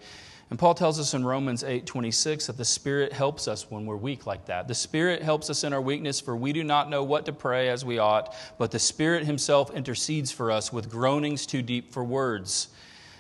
[0.50, 3.98] And Paul tells us in Romans 8 26 that the Spirit helps us when we're
[3.98, 4.68] weak like that.
[4.68, 7.68] The Spirit helps us in our weakness, for we do not know what to pray
[7.68, 12.04] as we ought, but the Spirit Himself intercedes for us with groanings too deep for
[12.04, 12.70] words.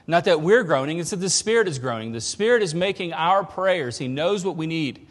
[0.10, 2.14] Not that we're groaning, it's that the Spirit is groaning.
[2.14, 3.98] The Spirit is making our prayers.
[3.98, 5.06] He knows what we need.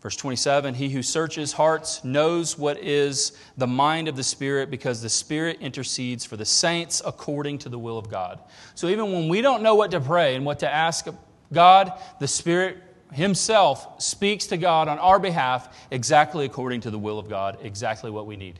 [0.00, 5.02] Verse 27 He who searches hearts knows what is the mind of the Spirit because
[5.02, 8.40] the Spirit intercedes for the saints according to the will of God.
[8.74, 11.16] So even when we don't know what to pray and what to ask of
[11.52, 12.78] God, the Spirit
[13.12, 18.10] Himself speaks to God on our behalf exactly according to the will of God, exactly
[18.10, 18.58] what we need.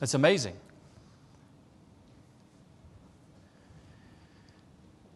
[0.00, 0.54] It's amazing.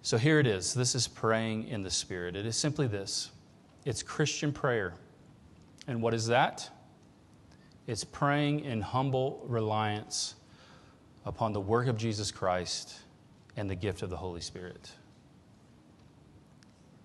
[0.02, 0.74] So here it is.
[0.74, 2.36] This is praying in the Spirit.
[2.36, 3.30] It is simply this
[3.86, 4.94] it's Christian prayer.
[5.86, 6.68] And what is that?
[7.86, 10.34] It's praying in humble reliance
[11.24, 12.96] upon the work of Jesus Christ
[13.56, 14.90] and the gift of the Holy Spirit.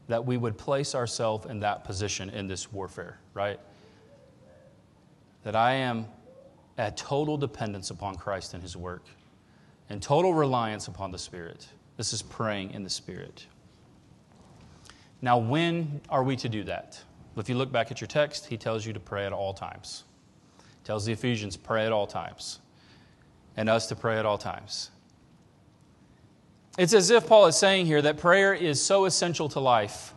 [0.08, 3.60] That we would place ourselves in that position in this warfare, right?
[5.44, 6.08] That I am
[6.80, 9.04] at total dependence upon Christ and His work
[9.90, 11.68] and total reliance upon the Spirit.
[11.98, 13.46] This is praying in the Spirit.
[15.22, 17.00] Now, when are we to do that?
[17.38, 20.04] If you look back at your text, he tells you to pray at all times.
[20.60, 22.60] He tells the Ephesians, pray at all times,
[23.56, 24.90] and us to pray at all times.
[26.78, 30.14] It's as if Paul is saying here that prayer is so essential to life,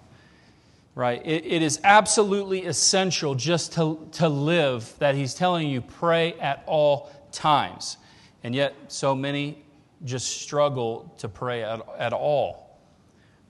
[0.95, 1.21] right?
[1.25, 6.63] it, it is absolutely essential just to, to live that he's telling you pray at
[6.67, 7.99] all times.
[8.43, 9.65] And yet, so many
[10.05, 12.64] just struggle to pray at, at all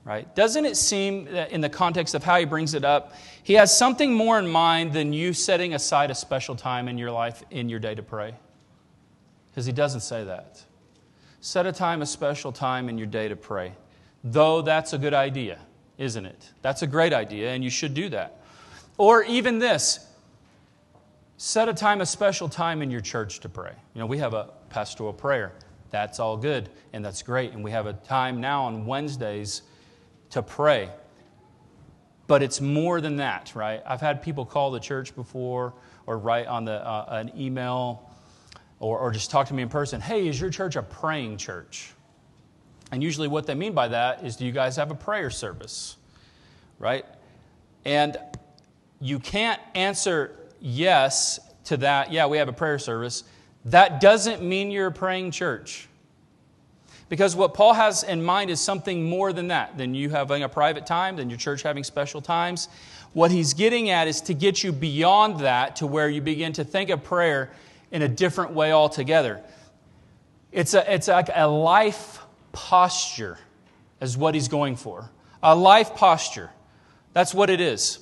[0.04, 0.34] right?
[0.34, 3.76] Doesn't it seem that in the context of how he brings it up, he has
[3.76, 7.68] something more in mind than you setting aside a special time in your life, in
[7.68, 8.34] your day to pray?
[9.50, 10.62] Because he doesn't say that.
[11.40, 13.72] Set a time, a special time in your day to pray.
[14.22, 15.58] Though that's a good idea,
[15.98, 16.52] isn't it?
[16.62, 18.40] That's a great idea, and you should do that.
[18.96, 20.06] Or even this
[21.36, 23.72] set a time, a special time in your church to pray.
[23.94, 25.52] You know, we have a pastoral prayer.
[25.90, 27.52] That's all good, and that's great.
[27.52, 29.62] And we have a time now on Wednesdays
[30.34, 30.90] to pray.
[32.26, 33.82] But it's more than that, right?
[33.86, 35.74] I've had people call the church before
[36.06, 38.10] or write on the, uh, an email
[38.80, 40.00] or, or just talk to me in person.
[40.00, 41.92] Hey, is your church a praying church?
[42.92, 45.96] And usually, what they mean by that is do you guys have a prayer service?
[46.78, 47.04] Right?
[47.84, 48.16] And
[49.00, 53.24] you can't answer yes to that, yeah, we have a prayer service.
[53.66, 55.88] That doesn't mean you're a praying church.
[57.08, 60.48] Because what Paul has in mind is something more than that, than you having a
[60.48, 62.68] private time, than your church having special times.
[63.12, 66.64] What he's getting at is to get you beyond that to where you begin to
[66.64, 67.52] think of prayer
[67.92, 69.40] in a different way altogether.
[70.50, 72.20] It's, a, it's like a life
[72.52, 73.38] posture,
[74.00, 75.10] is what he's going for.
[75.42, 76.50] A life posture.
[77.12, 77.98] That's what it is.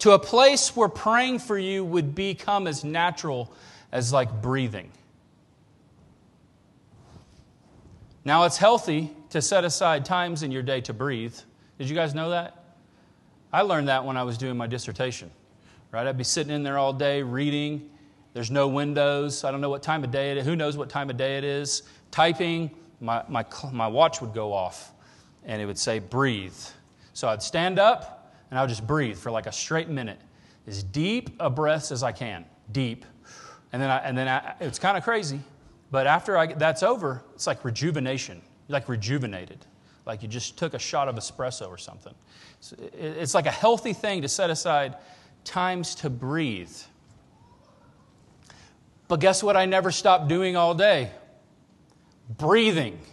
[0.00, 3.52] To a place where praying for you would become as natural
[3.92, 4.90] as like breathing.
[8.30, 11.34] Now, it's healthy to set aside times in your day to breathe.
[11.78, 12.76] Did you guys know that?
[13.52, 15.32] I learned that when I was doing my dissertation.
[15.90, 16.06] Right?
[16.06, 17.90] I'd be sitting in there all day reading.
[18.32, 19.42] There's no windows.
[19.42, 20.46] I don't know what time of day it is.
[20.46, 21.82] Who knows what time of day it is?
[22.12, 22.70] Typing,
[23.00, 24.92] my, my, my watch would go off
[25.44, 26.54] and it would say, breathe.
[27.14, 30.20] So I'd stand up and I would just breathe for like a straight minute,
[30.68, 32.44] as deep a breath as I can.
[32.70, 33.04] Deep.
[33.72, 35.40] And then, I, and then I, it's kind of crazy.
[35.90, 38.40] But after I, that's over, it's like rejuvenation.
[38.68, 39.64] You're like rejuvenated,
[40.06, 42.14] like you just took a shot of espresso or something.
[42.94, 44.96] It's like a healthy thing to set aside
[45.44, 46.76] times to breathe.
[49.08, 51.10] But guess what I never stopped doing all day?
[52.38, 52.98] Breathing.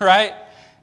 [0.00, 0.34] Right?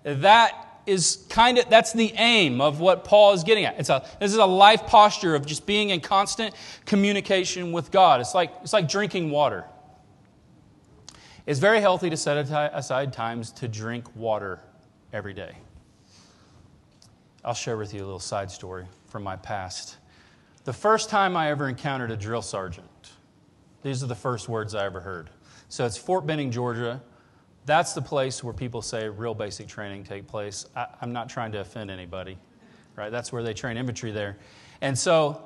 [0.03, 3.77] That is kind of that's the aim of what Paul is getting at.
[3.77, 6.55] It's a this is a life posture of just being in constant
[6.85, 8.21] communication with God.
[8.21, 9.65] It's like it's like drinking water.
[11.51, 14.61] It's very healthy to set aside times to drink water
[15.11, 15.57] every day.
[17.43, 19.97] I'll share with you a little side story from my past.
[20.63, 23.11] The first time I ever encountered a drill sergeant,
[23.83, 25.29] these are the first words I ever heard.
[25.67, 27.03] So it's Fort Benning, Georgia.
[27.65, 30.65] That's the place where people say real basic training take place.
[30.73, 32.37] I, I'm not trying to offend anybody,
[32.95, 33.09] right?
[33.09, 34.37] That's where they train infantry there.
[34.79, 35.43] And so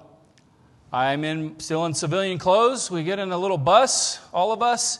[0.93, 2.91] I'm in, still in civilian clothes.
[2.91, 4.99] We get in a little bus, all of us.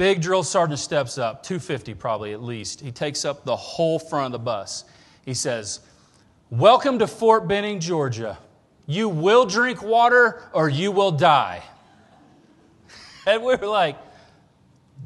[0.00, 2.80] Big drill sergeant steps up, 250 probably at least.
[2.80, 4.86] He takes up the whole front of the bus.
[5.26, 5.80] He says,
[6.48, 8.38] Welcome to Fort Benning, Georgia.
[8.86, 11.62] You will drink water or you will die.
[13.26, 13.98] And we were like,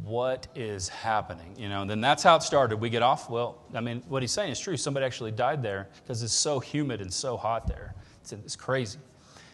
[0.04, 1.56] what is happening?
[1.58, 2.76] You know, and then that's how it started.
[2.76, 3.28] We get off.
[3.28, 4.76] Well, I mean, what he's saying is true.
[4.76, 7.96] Somebody actually died there because it's so humid and so hot there.
[8.20, 9.00] It's, it's crazy.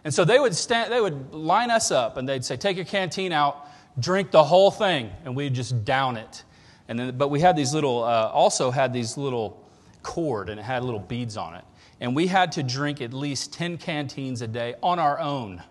[0.05, 2.84] And so they would stand, they would line us up and they'd say, take your
[2.84, 6.45] canteen out, drink the whole thing, and we'd just down it.
[6.88, 9.64] And then, but we had these little, uh, also had these little
[10.03, 11.64] cord and it had little beads on it.
[12.01, 15.62] And we had to drink at least 10 canteens a day on our own,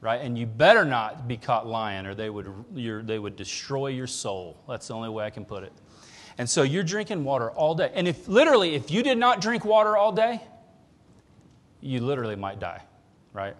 [0.00, 0.20] right?
[0.20, 4.62] And you better not be caught lying or they would, they would destroy your soul.
[4.68, 5.72] That's the only way I can put it.
[6.36, 7.90] And so you're drinking water all day.
[7.94, 10.40] And if literally, if you did not drink water all day,
[11.80, 12.82] you literally might die,
[13.32, 13.56] right?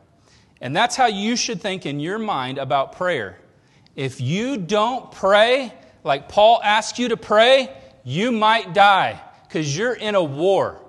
[0.60, 3.38] And that's how you should think in your mind about prayer.
[3.96, 5.72] If you don't pray
[6.04, 7.74] like Paul asked you to pray,
[8.04, 10.80] you might die because you're in a war.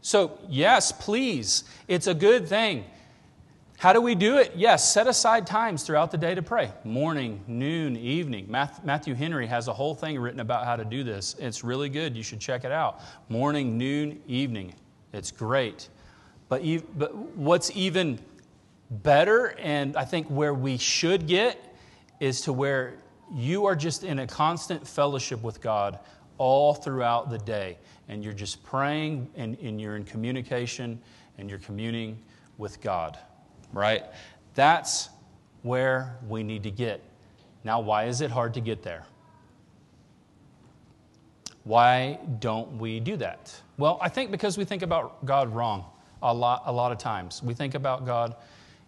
[0.00, 2.84] So, yes, please, it's a good thing.
[3.78, 4.52] How do we do it?
[4.54, 8.46] Yes, set aside times throughout the day to pray morning, noon, evening.
[8.48, 11.36] Matthew Henry has a whole thing written about how to do this.
[11.38, 12.16] It's really good.
[12.16, 13.00] You should check it out.
[13.28, 14.74] Morning, noon, evening.
[15.12, 15.88] It's great.
[16.48, 16.62] But,
[16.96, 18.18] but what's even
[19.02, 21.58] better, and I think where we should get,
[22.20, 22.94] is to where
[23.32, 25.98] you are just in a constant fellowship with God
[26.38, 27.78] all throughout the day.
[28.08, 31.00] And you're just praying and, and you're in communication
[31.38, 32.18] and you're communing
[32.58, 33.18] with God,
[33.72, 34.04] right?
[34.54, 35.08] That's
[35.62, 37.02] where we need to get.
[37.64, 39.04] Now, why is it hard to get there?
[41.64, 43.58] Why don't we do that?
[43.78, 45.86] Well, I think because we think about God wrong
[46.22, 47.42] a lot, a lot of times.
[47.42, 48.36] We think about God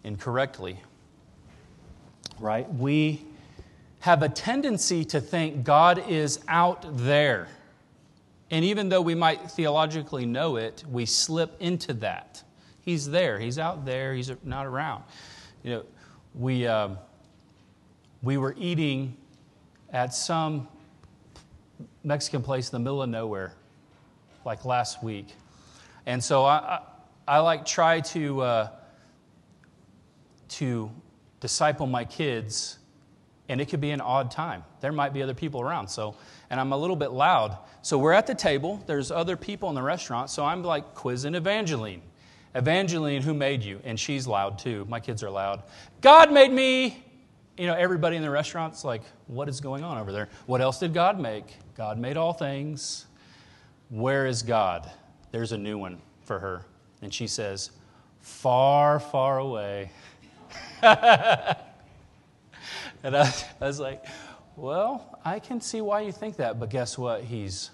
[0.07, 0.79] incorrectly,
[2.39, 2.71] right?
[2.73, 3.25] We
[3.99, 7.49] have a tendency to think God is out there.
[8.49, 12.41] And even though we might theologically know it, we slip into that.
[12.81, 15.03] He's there, He's out there, He's not around.
[15.61, 15.83] You know,
[16.33, 16.89] we, uh,
[18.23, 19.17] we were eating
[19.91, 20.69] at some
[22.05, 23.53] Mexican place in the middle of nowhere,
[24.45, 25.27] like last week.
[26.05, 26.81] And so I, I,
[27.27, 28.69] I like try to, uh,
[30.49, 30.91] to
[31.39, 32.79] disciple my kids
[33.49, 34.63] and it could be an odd time.
[34.81, 35.87] There might be other people around.
[35.87, 36.15] So,
[36.49, 37.57] and I'm a little bit loud.
[37.81, 38.83] So we're at the table.
[38.87, 40.29] There's other people in the restaurant.
[40.29, 42.01] So I'm like quizzing Evangeline.
[42.55, 43.79] Evangeline, who made you?
[43.83, 44.85] And she's loud too.
[44.89, 45.63] My kids are loud.
[46.01, 47.03] God made me.
[47.57, 50.29] You know, everybody in the restaurant's like, what is going on over there?
[50.45, 51.55] What else did God make?
[51.75, 53.07] God made all things.
[53.89, 54.91] Where is God?
[55.31, 56.65] There's a new one for her.
[57.01, 57.71] And she says,
[58.19, 59.91] far, far away.
[63.03, 64.05] And I, I was like,
[64.55, 67.23] well, I can see why you think that, but guess what?
[67.23, 67.69] He's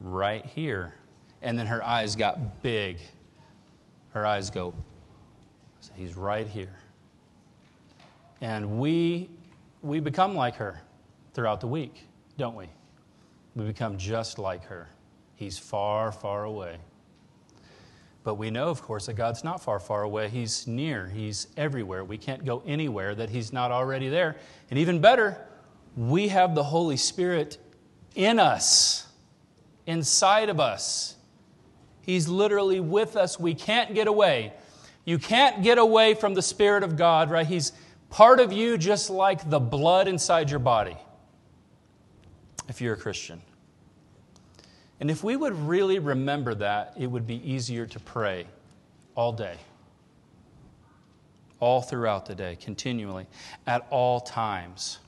[0.00, 0.94] right here.
[1.42, 2.98] And then her eyes got big.
[4.10, 4.74] Her eyes go,
[5.80, 6.76] so he's right here.
[8.40, 9.30] And we,
[9.82, 10.80] we become like her
[11.34, 12.06] throughout the week,
[12.38, 12.68] don't we?
[13.54, 14.88] We become just like her.
[15.34, 16.78] He's far, far away.
[18.26, 20.28] But we know, of course, that God's not far, far away.
[20.28, 22.02] He's near, He's everywhere.
[22.02, 24.34] We can't go anywhere that He's not already there.
[24.68, 25.46] And even better,
[25.96, 27.58] we have the Holy Spirit
[28.16, 29.06] in us,
[29.86, 31.14] inside of us.
[32.02, 33.38] He's literally with us.
[33.38, 34.52] We can't get away.
[35.04, 37.46] You can't get away from the Spirit of God, right?
[37.46, 37.70] He's
[38.10, 40.96] part of you just like the blood inside your body,
[42.68, 43.40] if you're a Christian.
[45.00, 48.46] And if we would really remember that, it would be easier to pray
[49.14, 49.56] all day,
[51.60, 53.26] all throughout the day, continually,
[53.66, 54.98] at all times.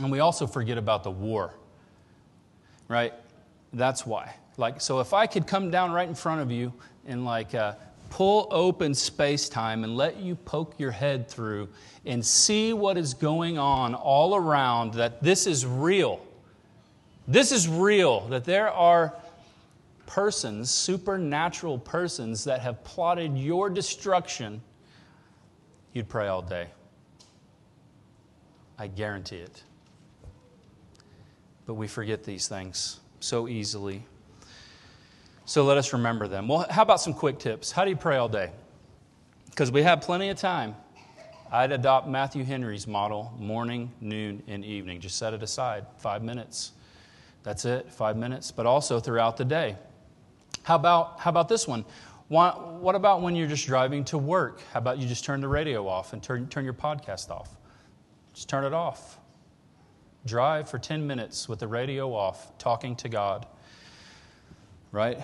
[0.00, 1.52] And we also forget about the war,
[2.88, 3.12] right?
[3.72, 4.34] That's why.
[4.56, 6.72] Like, so if I could come down right in front of you
[7.06, 7.74] and like uh,
[8.08, 11.68] pull open space time and let you poke your head through
[12.06, 16.25] and see what is going on all around, that this is real
[17.28, 19.14] this is real, that there are
[20.06, 24.62] persons, supernatural persons, that have plotted your destruction.
[25.92, 26.68] You'd pray all day.
[28.78, 29.62] I guarantee it.
[31.66, 34.04] But we forget these things so easily.
[35.46, 36.48] So let us remember them.
[36.48, 37.72] Well, how about some quick tips?
[37.72, 38.50] How do you pray all day?
[39.50, 40.76] Because we have plenty of time.
[41.50, 45.00] I'd adopt Matthew Henry's model morning, noon, and evening.
[45.00, 46.72] Just set it aside, five minutes.
[47.46, 49.76] That's it, five minutes, but also throughout the day.
[50.64, 51.84] How about, how about this one?
[52.26, 54.62] What about when you're just driving to work?
[54.72, 57.56] How about you just turn the radio off and turn, turn your podcast off?
[58.34, 59.20] Just turn it off.
[60.26, 63.46] Drive for 10 minutes with the radio off, talking to God.
[64.90, 65.22] Right?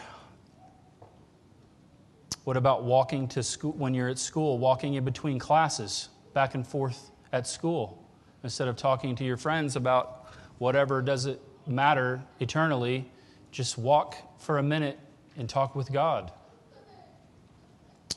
[2.44, 6.64] What about walking to school when you're at school, walking in between classes, back and
[6.64, 8.06] forth at school,
[8.44, 13.10] instead of talking to your friends about whatever doesn't matter eternally,
[13.50, 14.98] just walk for a minute
[15.36, 16.32] and talk with God.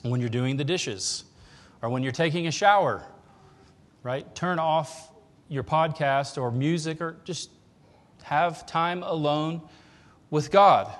[0.02, 1.26] When you're doing the dishes
[1.82, 3.06] or when you're taking a shower,
[4.04, 4.34] right?
[4.36, 5.12] Turn off
[5.50, 7.50] your podcast or music or just
[8.24, 9.62] have time alone
[10.30, 10.92] with God.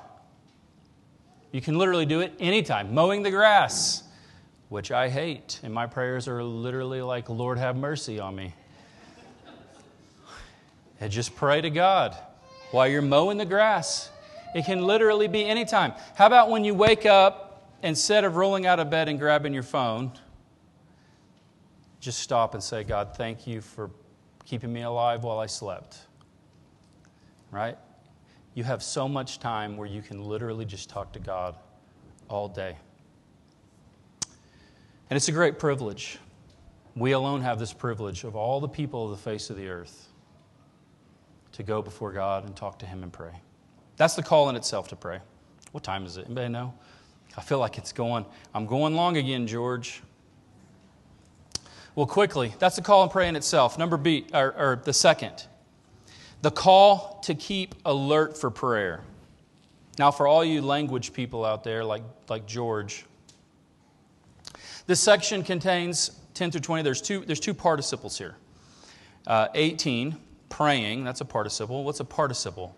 [1.52, 2.94] You can literally do it anytime.
[2.94, 4.04] Mowing the grass,
[4.70, 8.54] which I hate, and my prayers are literally like, Lord, have mercy on me.
[11.00, 12.16] And just pray to God
[12.76, 14.10] while you're mowing the grass.
[14.54, 15.94] It can literally be anytime.
[16.16, 19.64] How about when you wake up, instead of rolling out of bed and grabbing your
[19.64, 20.12] phone,
[22.02, 23.90] just stop and say, God, thank you for
[24.46, 26.00] keeping me alive while I slept.
[27.50, 27.78] Right?
[28.56, 31.56] you have so much time where you can literally just talk to God
[32.30, 32.78] all day.
[35.10, 36.18] And it's a great privilege.
[36.96, 40.08] We alone have this privilege of all the people of the face of the earth
[41.56, 43.32] to go before God and talk to Him and pray.
[43.96, 45.20] That's the call in itself to pray.
[45.72, 46.26] What time is it?
[46.26, 46.74] Anybody know?
[47.38, 50.02] I feel like it's going, I'm going long again, George.
[51.96, 53.78] Well, quickly, that's the call and pray in itself.
[53.78, 55.46] Number B, or, or the second,
[56.42, 59.04] the call to keep alert for prayer.
[59.98, 63.06] Now, for all you language people out there, like, like George,
[64.88, 66.84] this section contains 10 through 20.
[66.84, 68.36] There's two, there's two participles here.
[69.26, 70.18] Uh, 18,
[70.56, 71.84] praying, that's a participle.
[71.84, 72.78] What's a participle?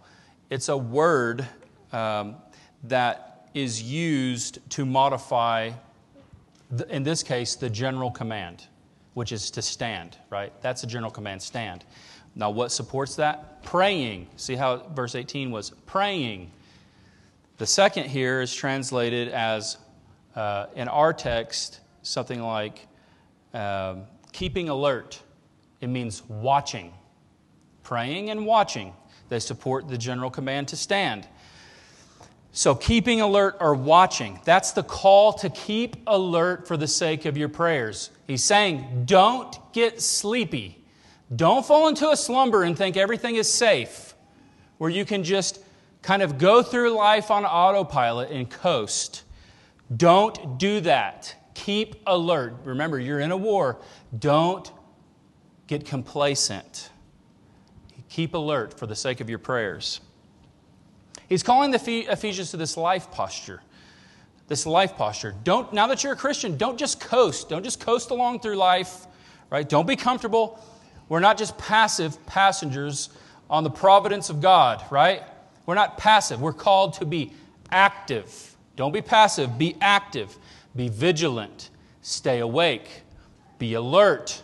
[0.49, 1.47] It's a word
[1.91, 2.37] um,
[2.85, 5.69] that is used to modify,
[6.71, 8.65] the, in this case, the general command,
[9.13, 10.51] which is to stand, right?
[10.63, 11.85] That's a general command, stand.
[12.33, 13.61] Now, what supports that?
[13.61, 14.25] Praying.
[14.37, 16.49] See how verse 18 was praying.
[17.59, 19.77] The second here is translated as,
[20.35, 22.87] uh, in our text, something like
[23.53, 25.21] um, keeping alert.
[25.79, 26.91] It means watching.
[27.87, 28.91] Praying and watching.
[29.29, 31.25] They support the general command to stand.
[32.51, 37.37] So, keeping alert or watching, that's the call to keep alert for the sake of
[37.37, 38.09] your prayers.
[38.25, 40.83] He's saying, don't get sleepy.
[41.33, 44.15] Don't fall into a slumber and think everything is safe,
[44.79, 45.61] where you can just
[46.01, 49.23] kind of go through life on autopilot and coast.
[49.95, 51.33] Don't do that.
[51.53, 52.53] Keep alert.
[52.65, 53.79] Remember, you're in a war.
[54.19, 54.69] Don't
[55.67, 56.89] get complacent.
[58.09, 60.01] Keep alert for the sake of your prayers.
[61.29, 63.61] He's calling the Ephesians to this life posture.
[64.47, 65.35] This life posture.
[65.43, 67.49] Don't now that you're a Christian, don't just coast.
[67.49, 69.05] Don't just coast along through life,
[69.49, 69.67] right?
[69.67, 70.63] Don't be comfortable.
[71.09, 73.09] We're not just passive passengers
[73.49, 75.23] on the providence of God, right?
[75.65, 76.41] We're not passive.
[76.41, 77.33] We're called to be
[77.71, 78.55] active.
[78.77, 80.37] Don't be passive, be active.
[80.75, 81.71] Be vigilant.
[82.01, 83.01] Stay awake.
[83.57, 84.41] Be alert.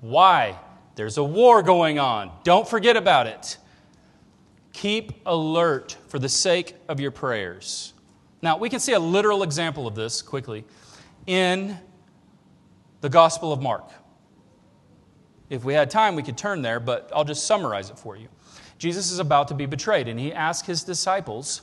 [0.00, 0.58] Why?
[0.94, 2.30] There's a war going on.
[2.44, 3.56] Don't forget about it.
[4.72, 7.92] Keep alert for the sake of your prayers.
[8.42, 10.64] Now, we can see a literal example of this quickly
[11.26, 11.78] in
[13.00, 13.90] the Gospel of Mark.
[15.48, 18.28] If we had time, we could turn there, but I'll just summarize it for you.
[18.78, 21.62] Jesus is about to be betrayed, and he asks his disciples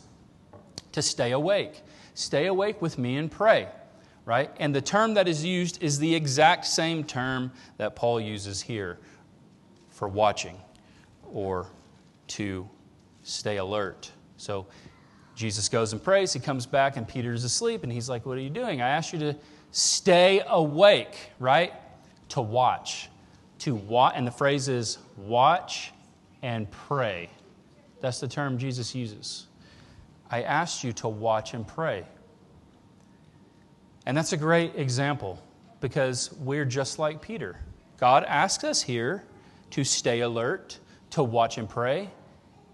[0.92, 1.82] to stay awake.
[2.14, 3.68] Stay awake with me and pray,
[4.26, 4.52] right?
[4.58, 9.00] And the term that is used is the exact same term that Paul uses here
[9.98, 10.58] for watching
[11.32, 11.68] or
[12.28, 12.68] to
[13.24, 14.12] stay alert.
[14.38, 14.68] So
[15.36, 16.34] Jesus goes and prays.
[16.34, 18.82] He comes back, and Peter is asleep, and he's like, What are you doing?
[18.82, 19.36] I asked you to
[19.72, 21.74] stay awake, right?
[22.30, 23.10] To watch
[23.60, 25.92] to watch, and the phrase is watch
[26.42, 27.30] and pray.
[28.02, 29.48] That's the term Jesus uses.
[30.30, 32.06] I asked you to watch and pray.
[34.06, 35.42] And that's a great example
[35.82, 37.60] because we're just like Peter.
[38.00, 39.24] God asks us here
[39.72, 40.80] to stay alert,
[41.12, 42.10] to watch and pray,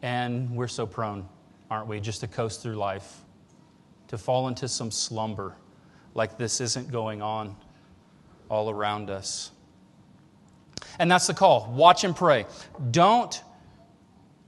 [0.02, 1.28] and we're so prone,
[1.70, 3.22] aren't we, just to coast through life,
[4.08, 5.56] to fall into some slumber
[6.14, 7.56] like this isn't going on
[8.50, 9.52] all around us.
[11.00, 11.74] And that's the call.
[11.76, 12.46] Watch and pray.
[12.92, 13.42] Don't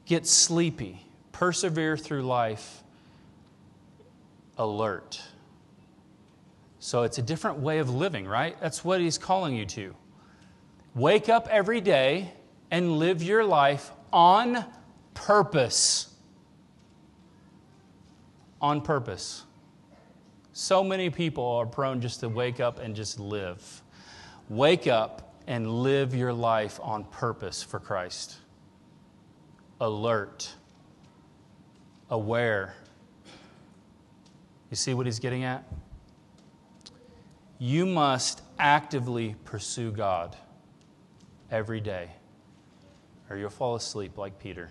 [0.05, 1.01] get sleepy.
[1.31, 2.83] Persevere through life
[4.57, 5.21] alert.
[6.79, 8.59] So it's a different way of living, right?
[8.61, 9.95] That's what he's calling you to.
[10.95, 12.31] Wake up every day
[12.71, 14.63] and live your life on
[15.13, 16.15] purpose.
[18.61, 19.43] On purpose.
[20.53, 23.83] So many people are prone just to wake up and just live.
[24.47, 28.37] Wake up and live your life on purpose for Christ.
[29.81, 30.53] Alert,
[32.09, 32.73] aware.
[34.69, 35.65] You see what he's getting at?
[37.59, 40.37] You must actively pursue God
[41.51, 42.09] every day,
[43.29, 44.69] or you'll fall asleep like Peter.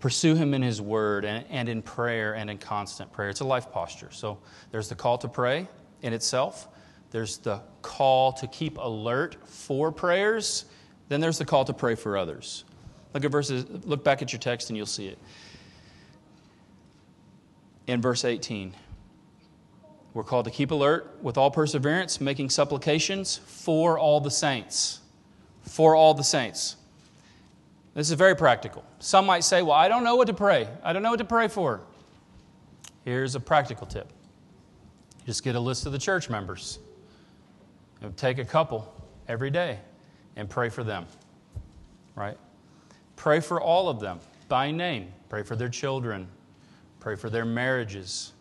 [0.00, 3.30] Pursue Him in His Word and, and in prayer and in constant prayer.
[3.30, 4.10] It's a life posture.
[4.10, 4.38] So
[4.70, 5.68] there's the call to pray
[6.02, 6.68] in itself,
[7.10, 10.66] there's the call to keep alert for prayers,
[11.08, 12.64] then there's the call to pray for others.
[13.14, 15.18] Look at verses, look back at your text and you'll see it.
[17.86, 18.74] In verse 18.
[20.16, 25.00] We're called to keep alert with all perseverance, making supplications for all the saints.
[25.64, 26.76] For all the saints.
[27.92, 28.82] This is very practical.
[28.98, 30.68] Some might say, Well, I don't know what to pray.
[30.82, 31.82] I don't know what to pray for.
[33.04, 34.10] Here's a practical tip
[35.26, 36.78] just get a list of the church members.
[38.00, 38.90] And take a couple
[39.28, 39.80] every day
[40.34, 41.04] and pray for them.
[42.14, 42.38] Right?
[43.16, 45.12] Pray for all of them by name.
[45.28, 46.26] Pray for their children.
[47.00, 48.32] Pray for their marriages.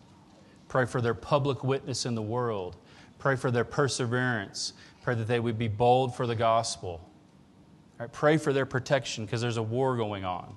[0.75, 2.75] Pray for their public witness in the world.
[3.17, 4.73] Pray for their perseverance.
[5.03, 6.99] Pray that they would be bold for the gospel.
[8.11, 10.53] Pray for their protection because there's a war going on.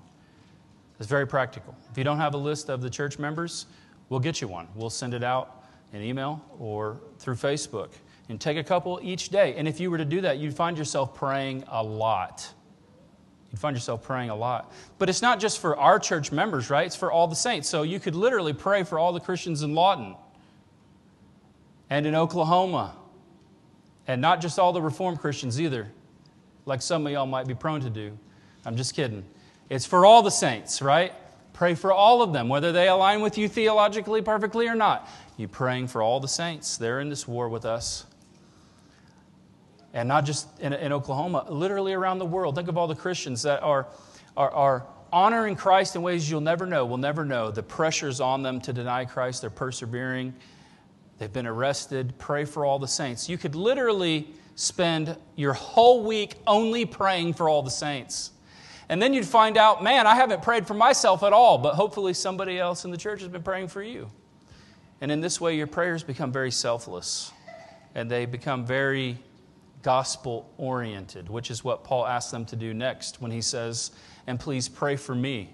[0.98, 1.72] It's very practical.
[1.92, 3.66] If you don't have a list of the church members,
[4.08, 4.66] we'll get you one.
[4.74, 5.62] We'll send it out
[5.92, 7.90] in email or through Facebook.
[8.28, 9.54] And take a couple each day.
[9.56, 12.52] And if you were to do that, you'd find yourself praying a lot.
[13.50, 14.72] You'd find yourself praying a lot.
[14.98, 16.86] But it's not just for our church members, right?
[16.86, 17.68] It's for all the saints.
[17.68, 20.16] So you could literally pray for all the Christians in Lawton
[21.88, 22.94] and in Oklahoma.
[24.06, 25.88] And not just all the Reformed Christians either,
[26.66, 28.18] like some of y'all might be prone to do.
[28.64, 29.24] I'm just kidding.
[29.70, 31.12] It's for all the saints, right?
[31.54, 35.08] Pray for all of them, whether they align with you theologically perfectly or not.
[35.36, 36.76] You praying for all the saints.
[36.76, 38.06] They're in this war with us
[39.94, 42.54] and not just in, in, Oklahoma, literally around the world.
[42.54, 43.86] Think of all the Christians that are,
[44.36, 47.50] are, are honoring Christ in ways you'll never know, will never know.
[47.50, 50.34] The pressure's on them to deny Christ, they're persevering,
[51.18, 52.14] they've been arrested.
[52.18, 53.28] Pray for all the saints.
[53.28, 58.32] You could literally spend your whole week only praying for all the saints.
[58.88, 62.14] And then you'd find out, man, I haven't prayed for myself at all, but hopefully
[62.14, 64.10] somebody else in the church has been praying for you.
[65.00, 67.32] And in this way, your prayers become very selfless
[67.94, 69.18] and they become very
[69.82, 73.92] gospel oriented, which is what Paul asks them to do next when he says,
[74.26, 75.50] And please pray for me.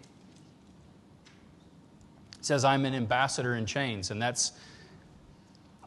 [2.39, 4.11] He says, I'm an ambassador in chains.
[4.11, 4.53] And that's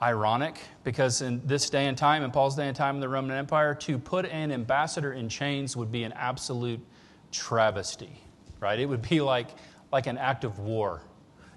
[0.01, 3.31] ironic because in this day and time, in Paul's day and time in the Roman
[3.31, 6.79] Empire, to put an ambassador in chains would be an absolute
[7.31, 8.21] travesty,
[8.59, 8.79] right?
[8.79, 9.49] It would be like,
[9.91, 11.01] like an act of war.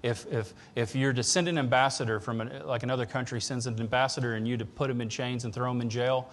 [0.02, 4.48] If, if, if your descendant ambassador from an, like another country sends an ambassador and
[4.48, 6.30] you to put him in chains and throw him in jail,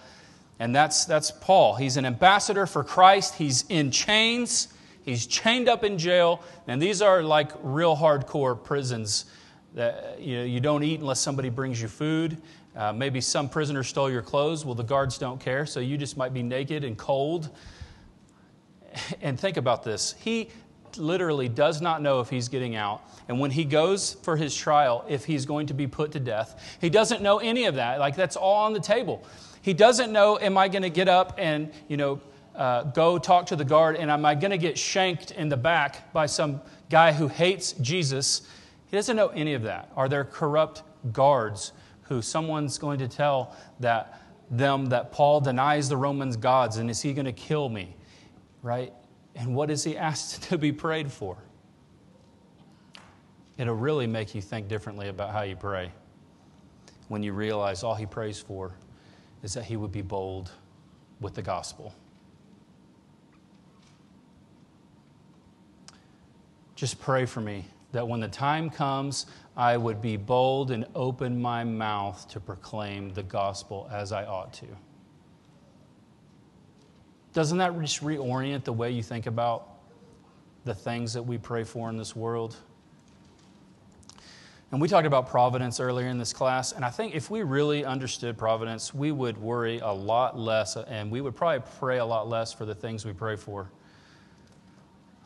[0.60, 1.76] and that's, that's Paul.
[1.76, 3.36] He's an ambassador for Christ.
[3.36, 4.70] He's in chains.
[5.03, 6.43] He's chained up in jail.
[6.68, 9.26] And these are like real hardcore prisons
[9.76, 12.38] that you, know, you don't eat unless somebody brings you food.
[12.76, 14.66] Uh, maybe some prisoner stole your clothes.
[14.66, 17.49] Well, the guards don't care, so you just might be naked and cold.
[19.22, 20.16] And think about this.
[20.20, 20.49] He
[20.97, 23.01] literally does not know if he's getting out.
[23.28, 26.78] And when he goes for his trial, if he's going to be put to death,
[26.82, 27.99] he doesn't know any of that.
[27.99, 29.24] Like, that's all on the table.
[29.68, 32.22] He doesn't know, am I going to get up and, you know,
[32.55, 35.57] uh, go talk to the guard and am I going to get shanked in the
[35.57, 38.47] back by some guy who hates Jesus?
[38.89, 39.91] He doesn't know any of that.
[39.97, 45.97] Are there corrupt guards who someone's going to tell that them that Paul denies the
[45.97, 47.93] Romans gods and is he going to kill me?
[48.61, 48.93] Right?
[49.36, 51.38] And what is he asked to be prayed for?
[53.57, 55.91] It'll really make you think differently about how you pray
[57.09, 58.74] when you realize all he prays for
[59.44, 60.52] is that he would be bold
[61.22, 61.94] with the gospel.
[66.76, 69.26] Just pray for me that when the time comes,
[69.56, 74.54] I would be bold and open my mouth to proclaim the gospel as I ought
[74.54, 74.68] to.
[77.34, 79.80] Doesn't that just reorient the way you think about
[80.66, 82.58] the things that we pray for in this world?
[84.72, 87.86] And we talked about providence earlier in this class, and I think if we really
[87.86, 92.28] understood providence, we would worry a lot less, and we would probably pray a lot
[92.28, 93.72] less for the things we pray for.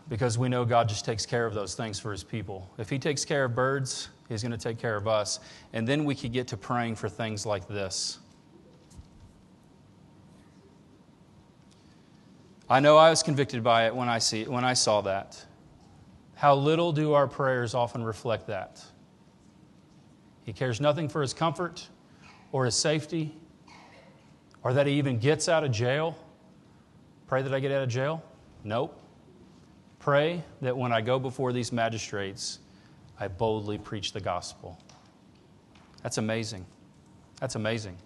[0.10, 2.70] Because we know God just takes care of those things for his people.
[2.78, 5.40] If he takes care of birds, he's going to take care of us.
[5.74, 8.20] And then we could get to praying for things like this.
[12.70, 15.44] I know I was convicted by it when I, see, when I saw that.
[16.36, 18.84] How little do our prayers often reflect that?
[20.44, 21.88] He cares nothing for his comfort
[22.52, 23.36] or his safety
[24.64, 26.18] or that he even gets out of jail.
[27.28, 28.24] Pray that I get out of jail?
[28.64, 29.00] Nope.
[30.00, 32.60] Pray that when I go before these magistrates,
[33.20, 34.80] I boldly preach the gospel.
[36.04, 36.66] That's amazing.
[37.40, 37.98] That's amazing.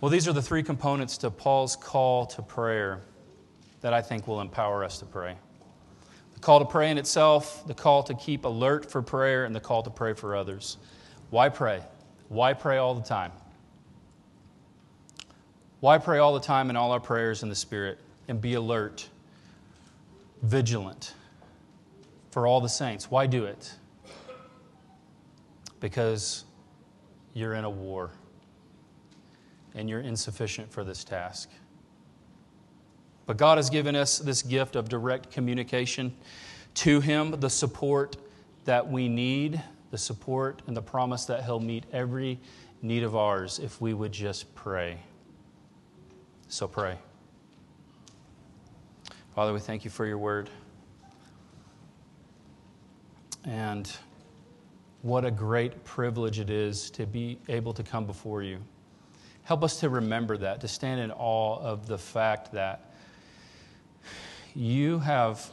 [0.00, 3.00] Well, these are the three components to Paul's call to prayer
[3.80, 5.36] that I think will empower us to pray
[6.36, 9.60] the call to pray in itself, the call to keep alert for prayer, and the
[9.60, 10.76] call to pray for others.
[11.30, 11.82] Why pray?
[12.28, 13.32] Why pray all the time?
[15.80, 17.98] Why pray all the time in all our prayers in the Spirit
[18.28, 19.08] and be alert,
[20.42, 21.14] vigilant
[22.30, 23.10] for all the saints?
[23.10, 23.72] Why do it?
[25.80, 26.44] Because
[27.34, 28.10] you're in a war
[29.74, 31.50] and you're insufficient for this task.
[33.26, 36.16] But God has given us this gift of direct communication
[36.74, 38.16] to Him, the support
[38.64, 39.62] that we need,
[39.96, 42.38] the support and the promise that He'll meet every
[42.82, 44.98] need of ours if we would just pray.
[46.48, 46.98] So pray.
[49.34, 50.50] Father, we thank you for your word.
[53.46, 53.90] And
[55.00, 58.58] what a great privilege it is to be able to come before you.
[59.44, 62.92] Help us to remember that, to stand in awe of the fact that
[64.54, 65.50] you have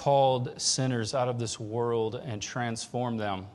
[0.00, 3.46] called sinners out of this world and transformed them,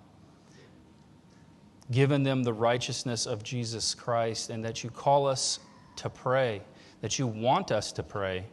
[1.89, 5.59] given them the righteousness of Jesus Christ, and that you call us
[5.95, 6.61] to pray,
[7.01, 8.45] that you want us to pray,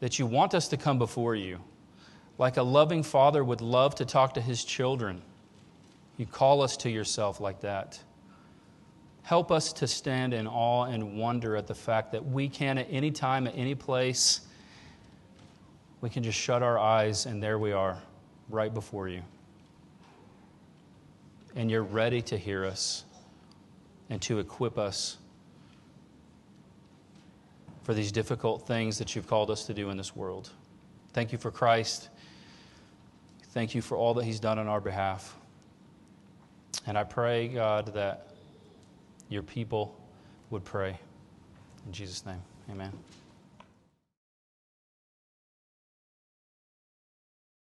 [0.00, 1.58] that you want us to come before you.
[2.38, 5.20] Like a loving father would love to talk to his children,
[6.16, 8.02] you call us to yourself like that.
[9.22, 12.86] Help us to stand in awe and wonder at the fact that we can, at
[12.90, 14.40] any time, at any place,
[16.04, 17.96] we can just shut our eyes and there we are,
[18.50, 19.22] right before you.
[21.56, 23.04] And you're ready to hear us
[24.10, 25.16] and to equip us
[27.84, 30.50] for these difficult things that you've called us to do in this world.
[31.14, 32.10] Thank you for Christ.
[33.52, 35.38] Thank you for all that He's done on our behalf.
[36.86, 38.28] And I pray, God, that
[39.30, 39.98] your people
[40.50, 40.98] would pray.
[41.86, 42.92] In Jesus' name, amen.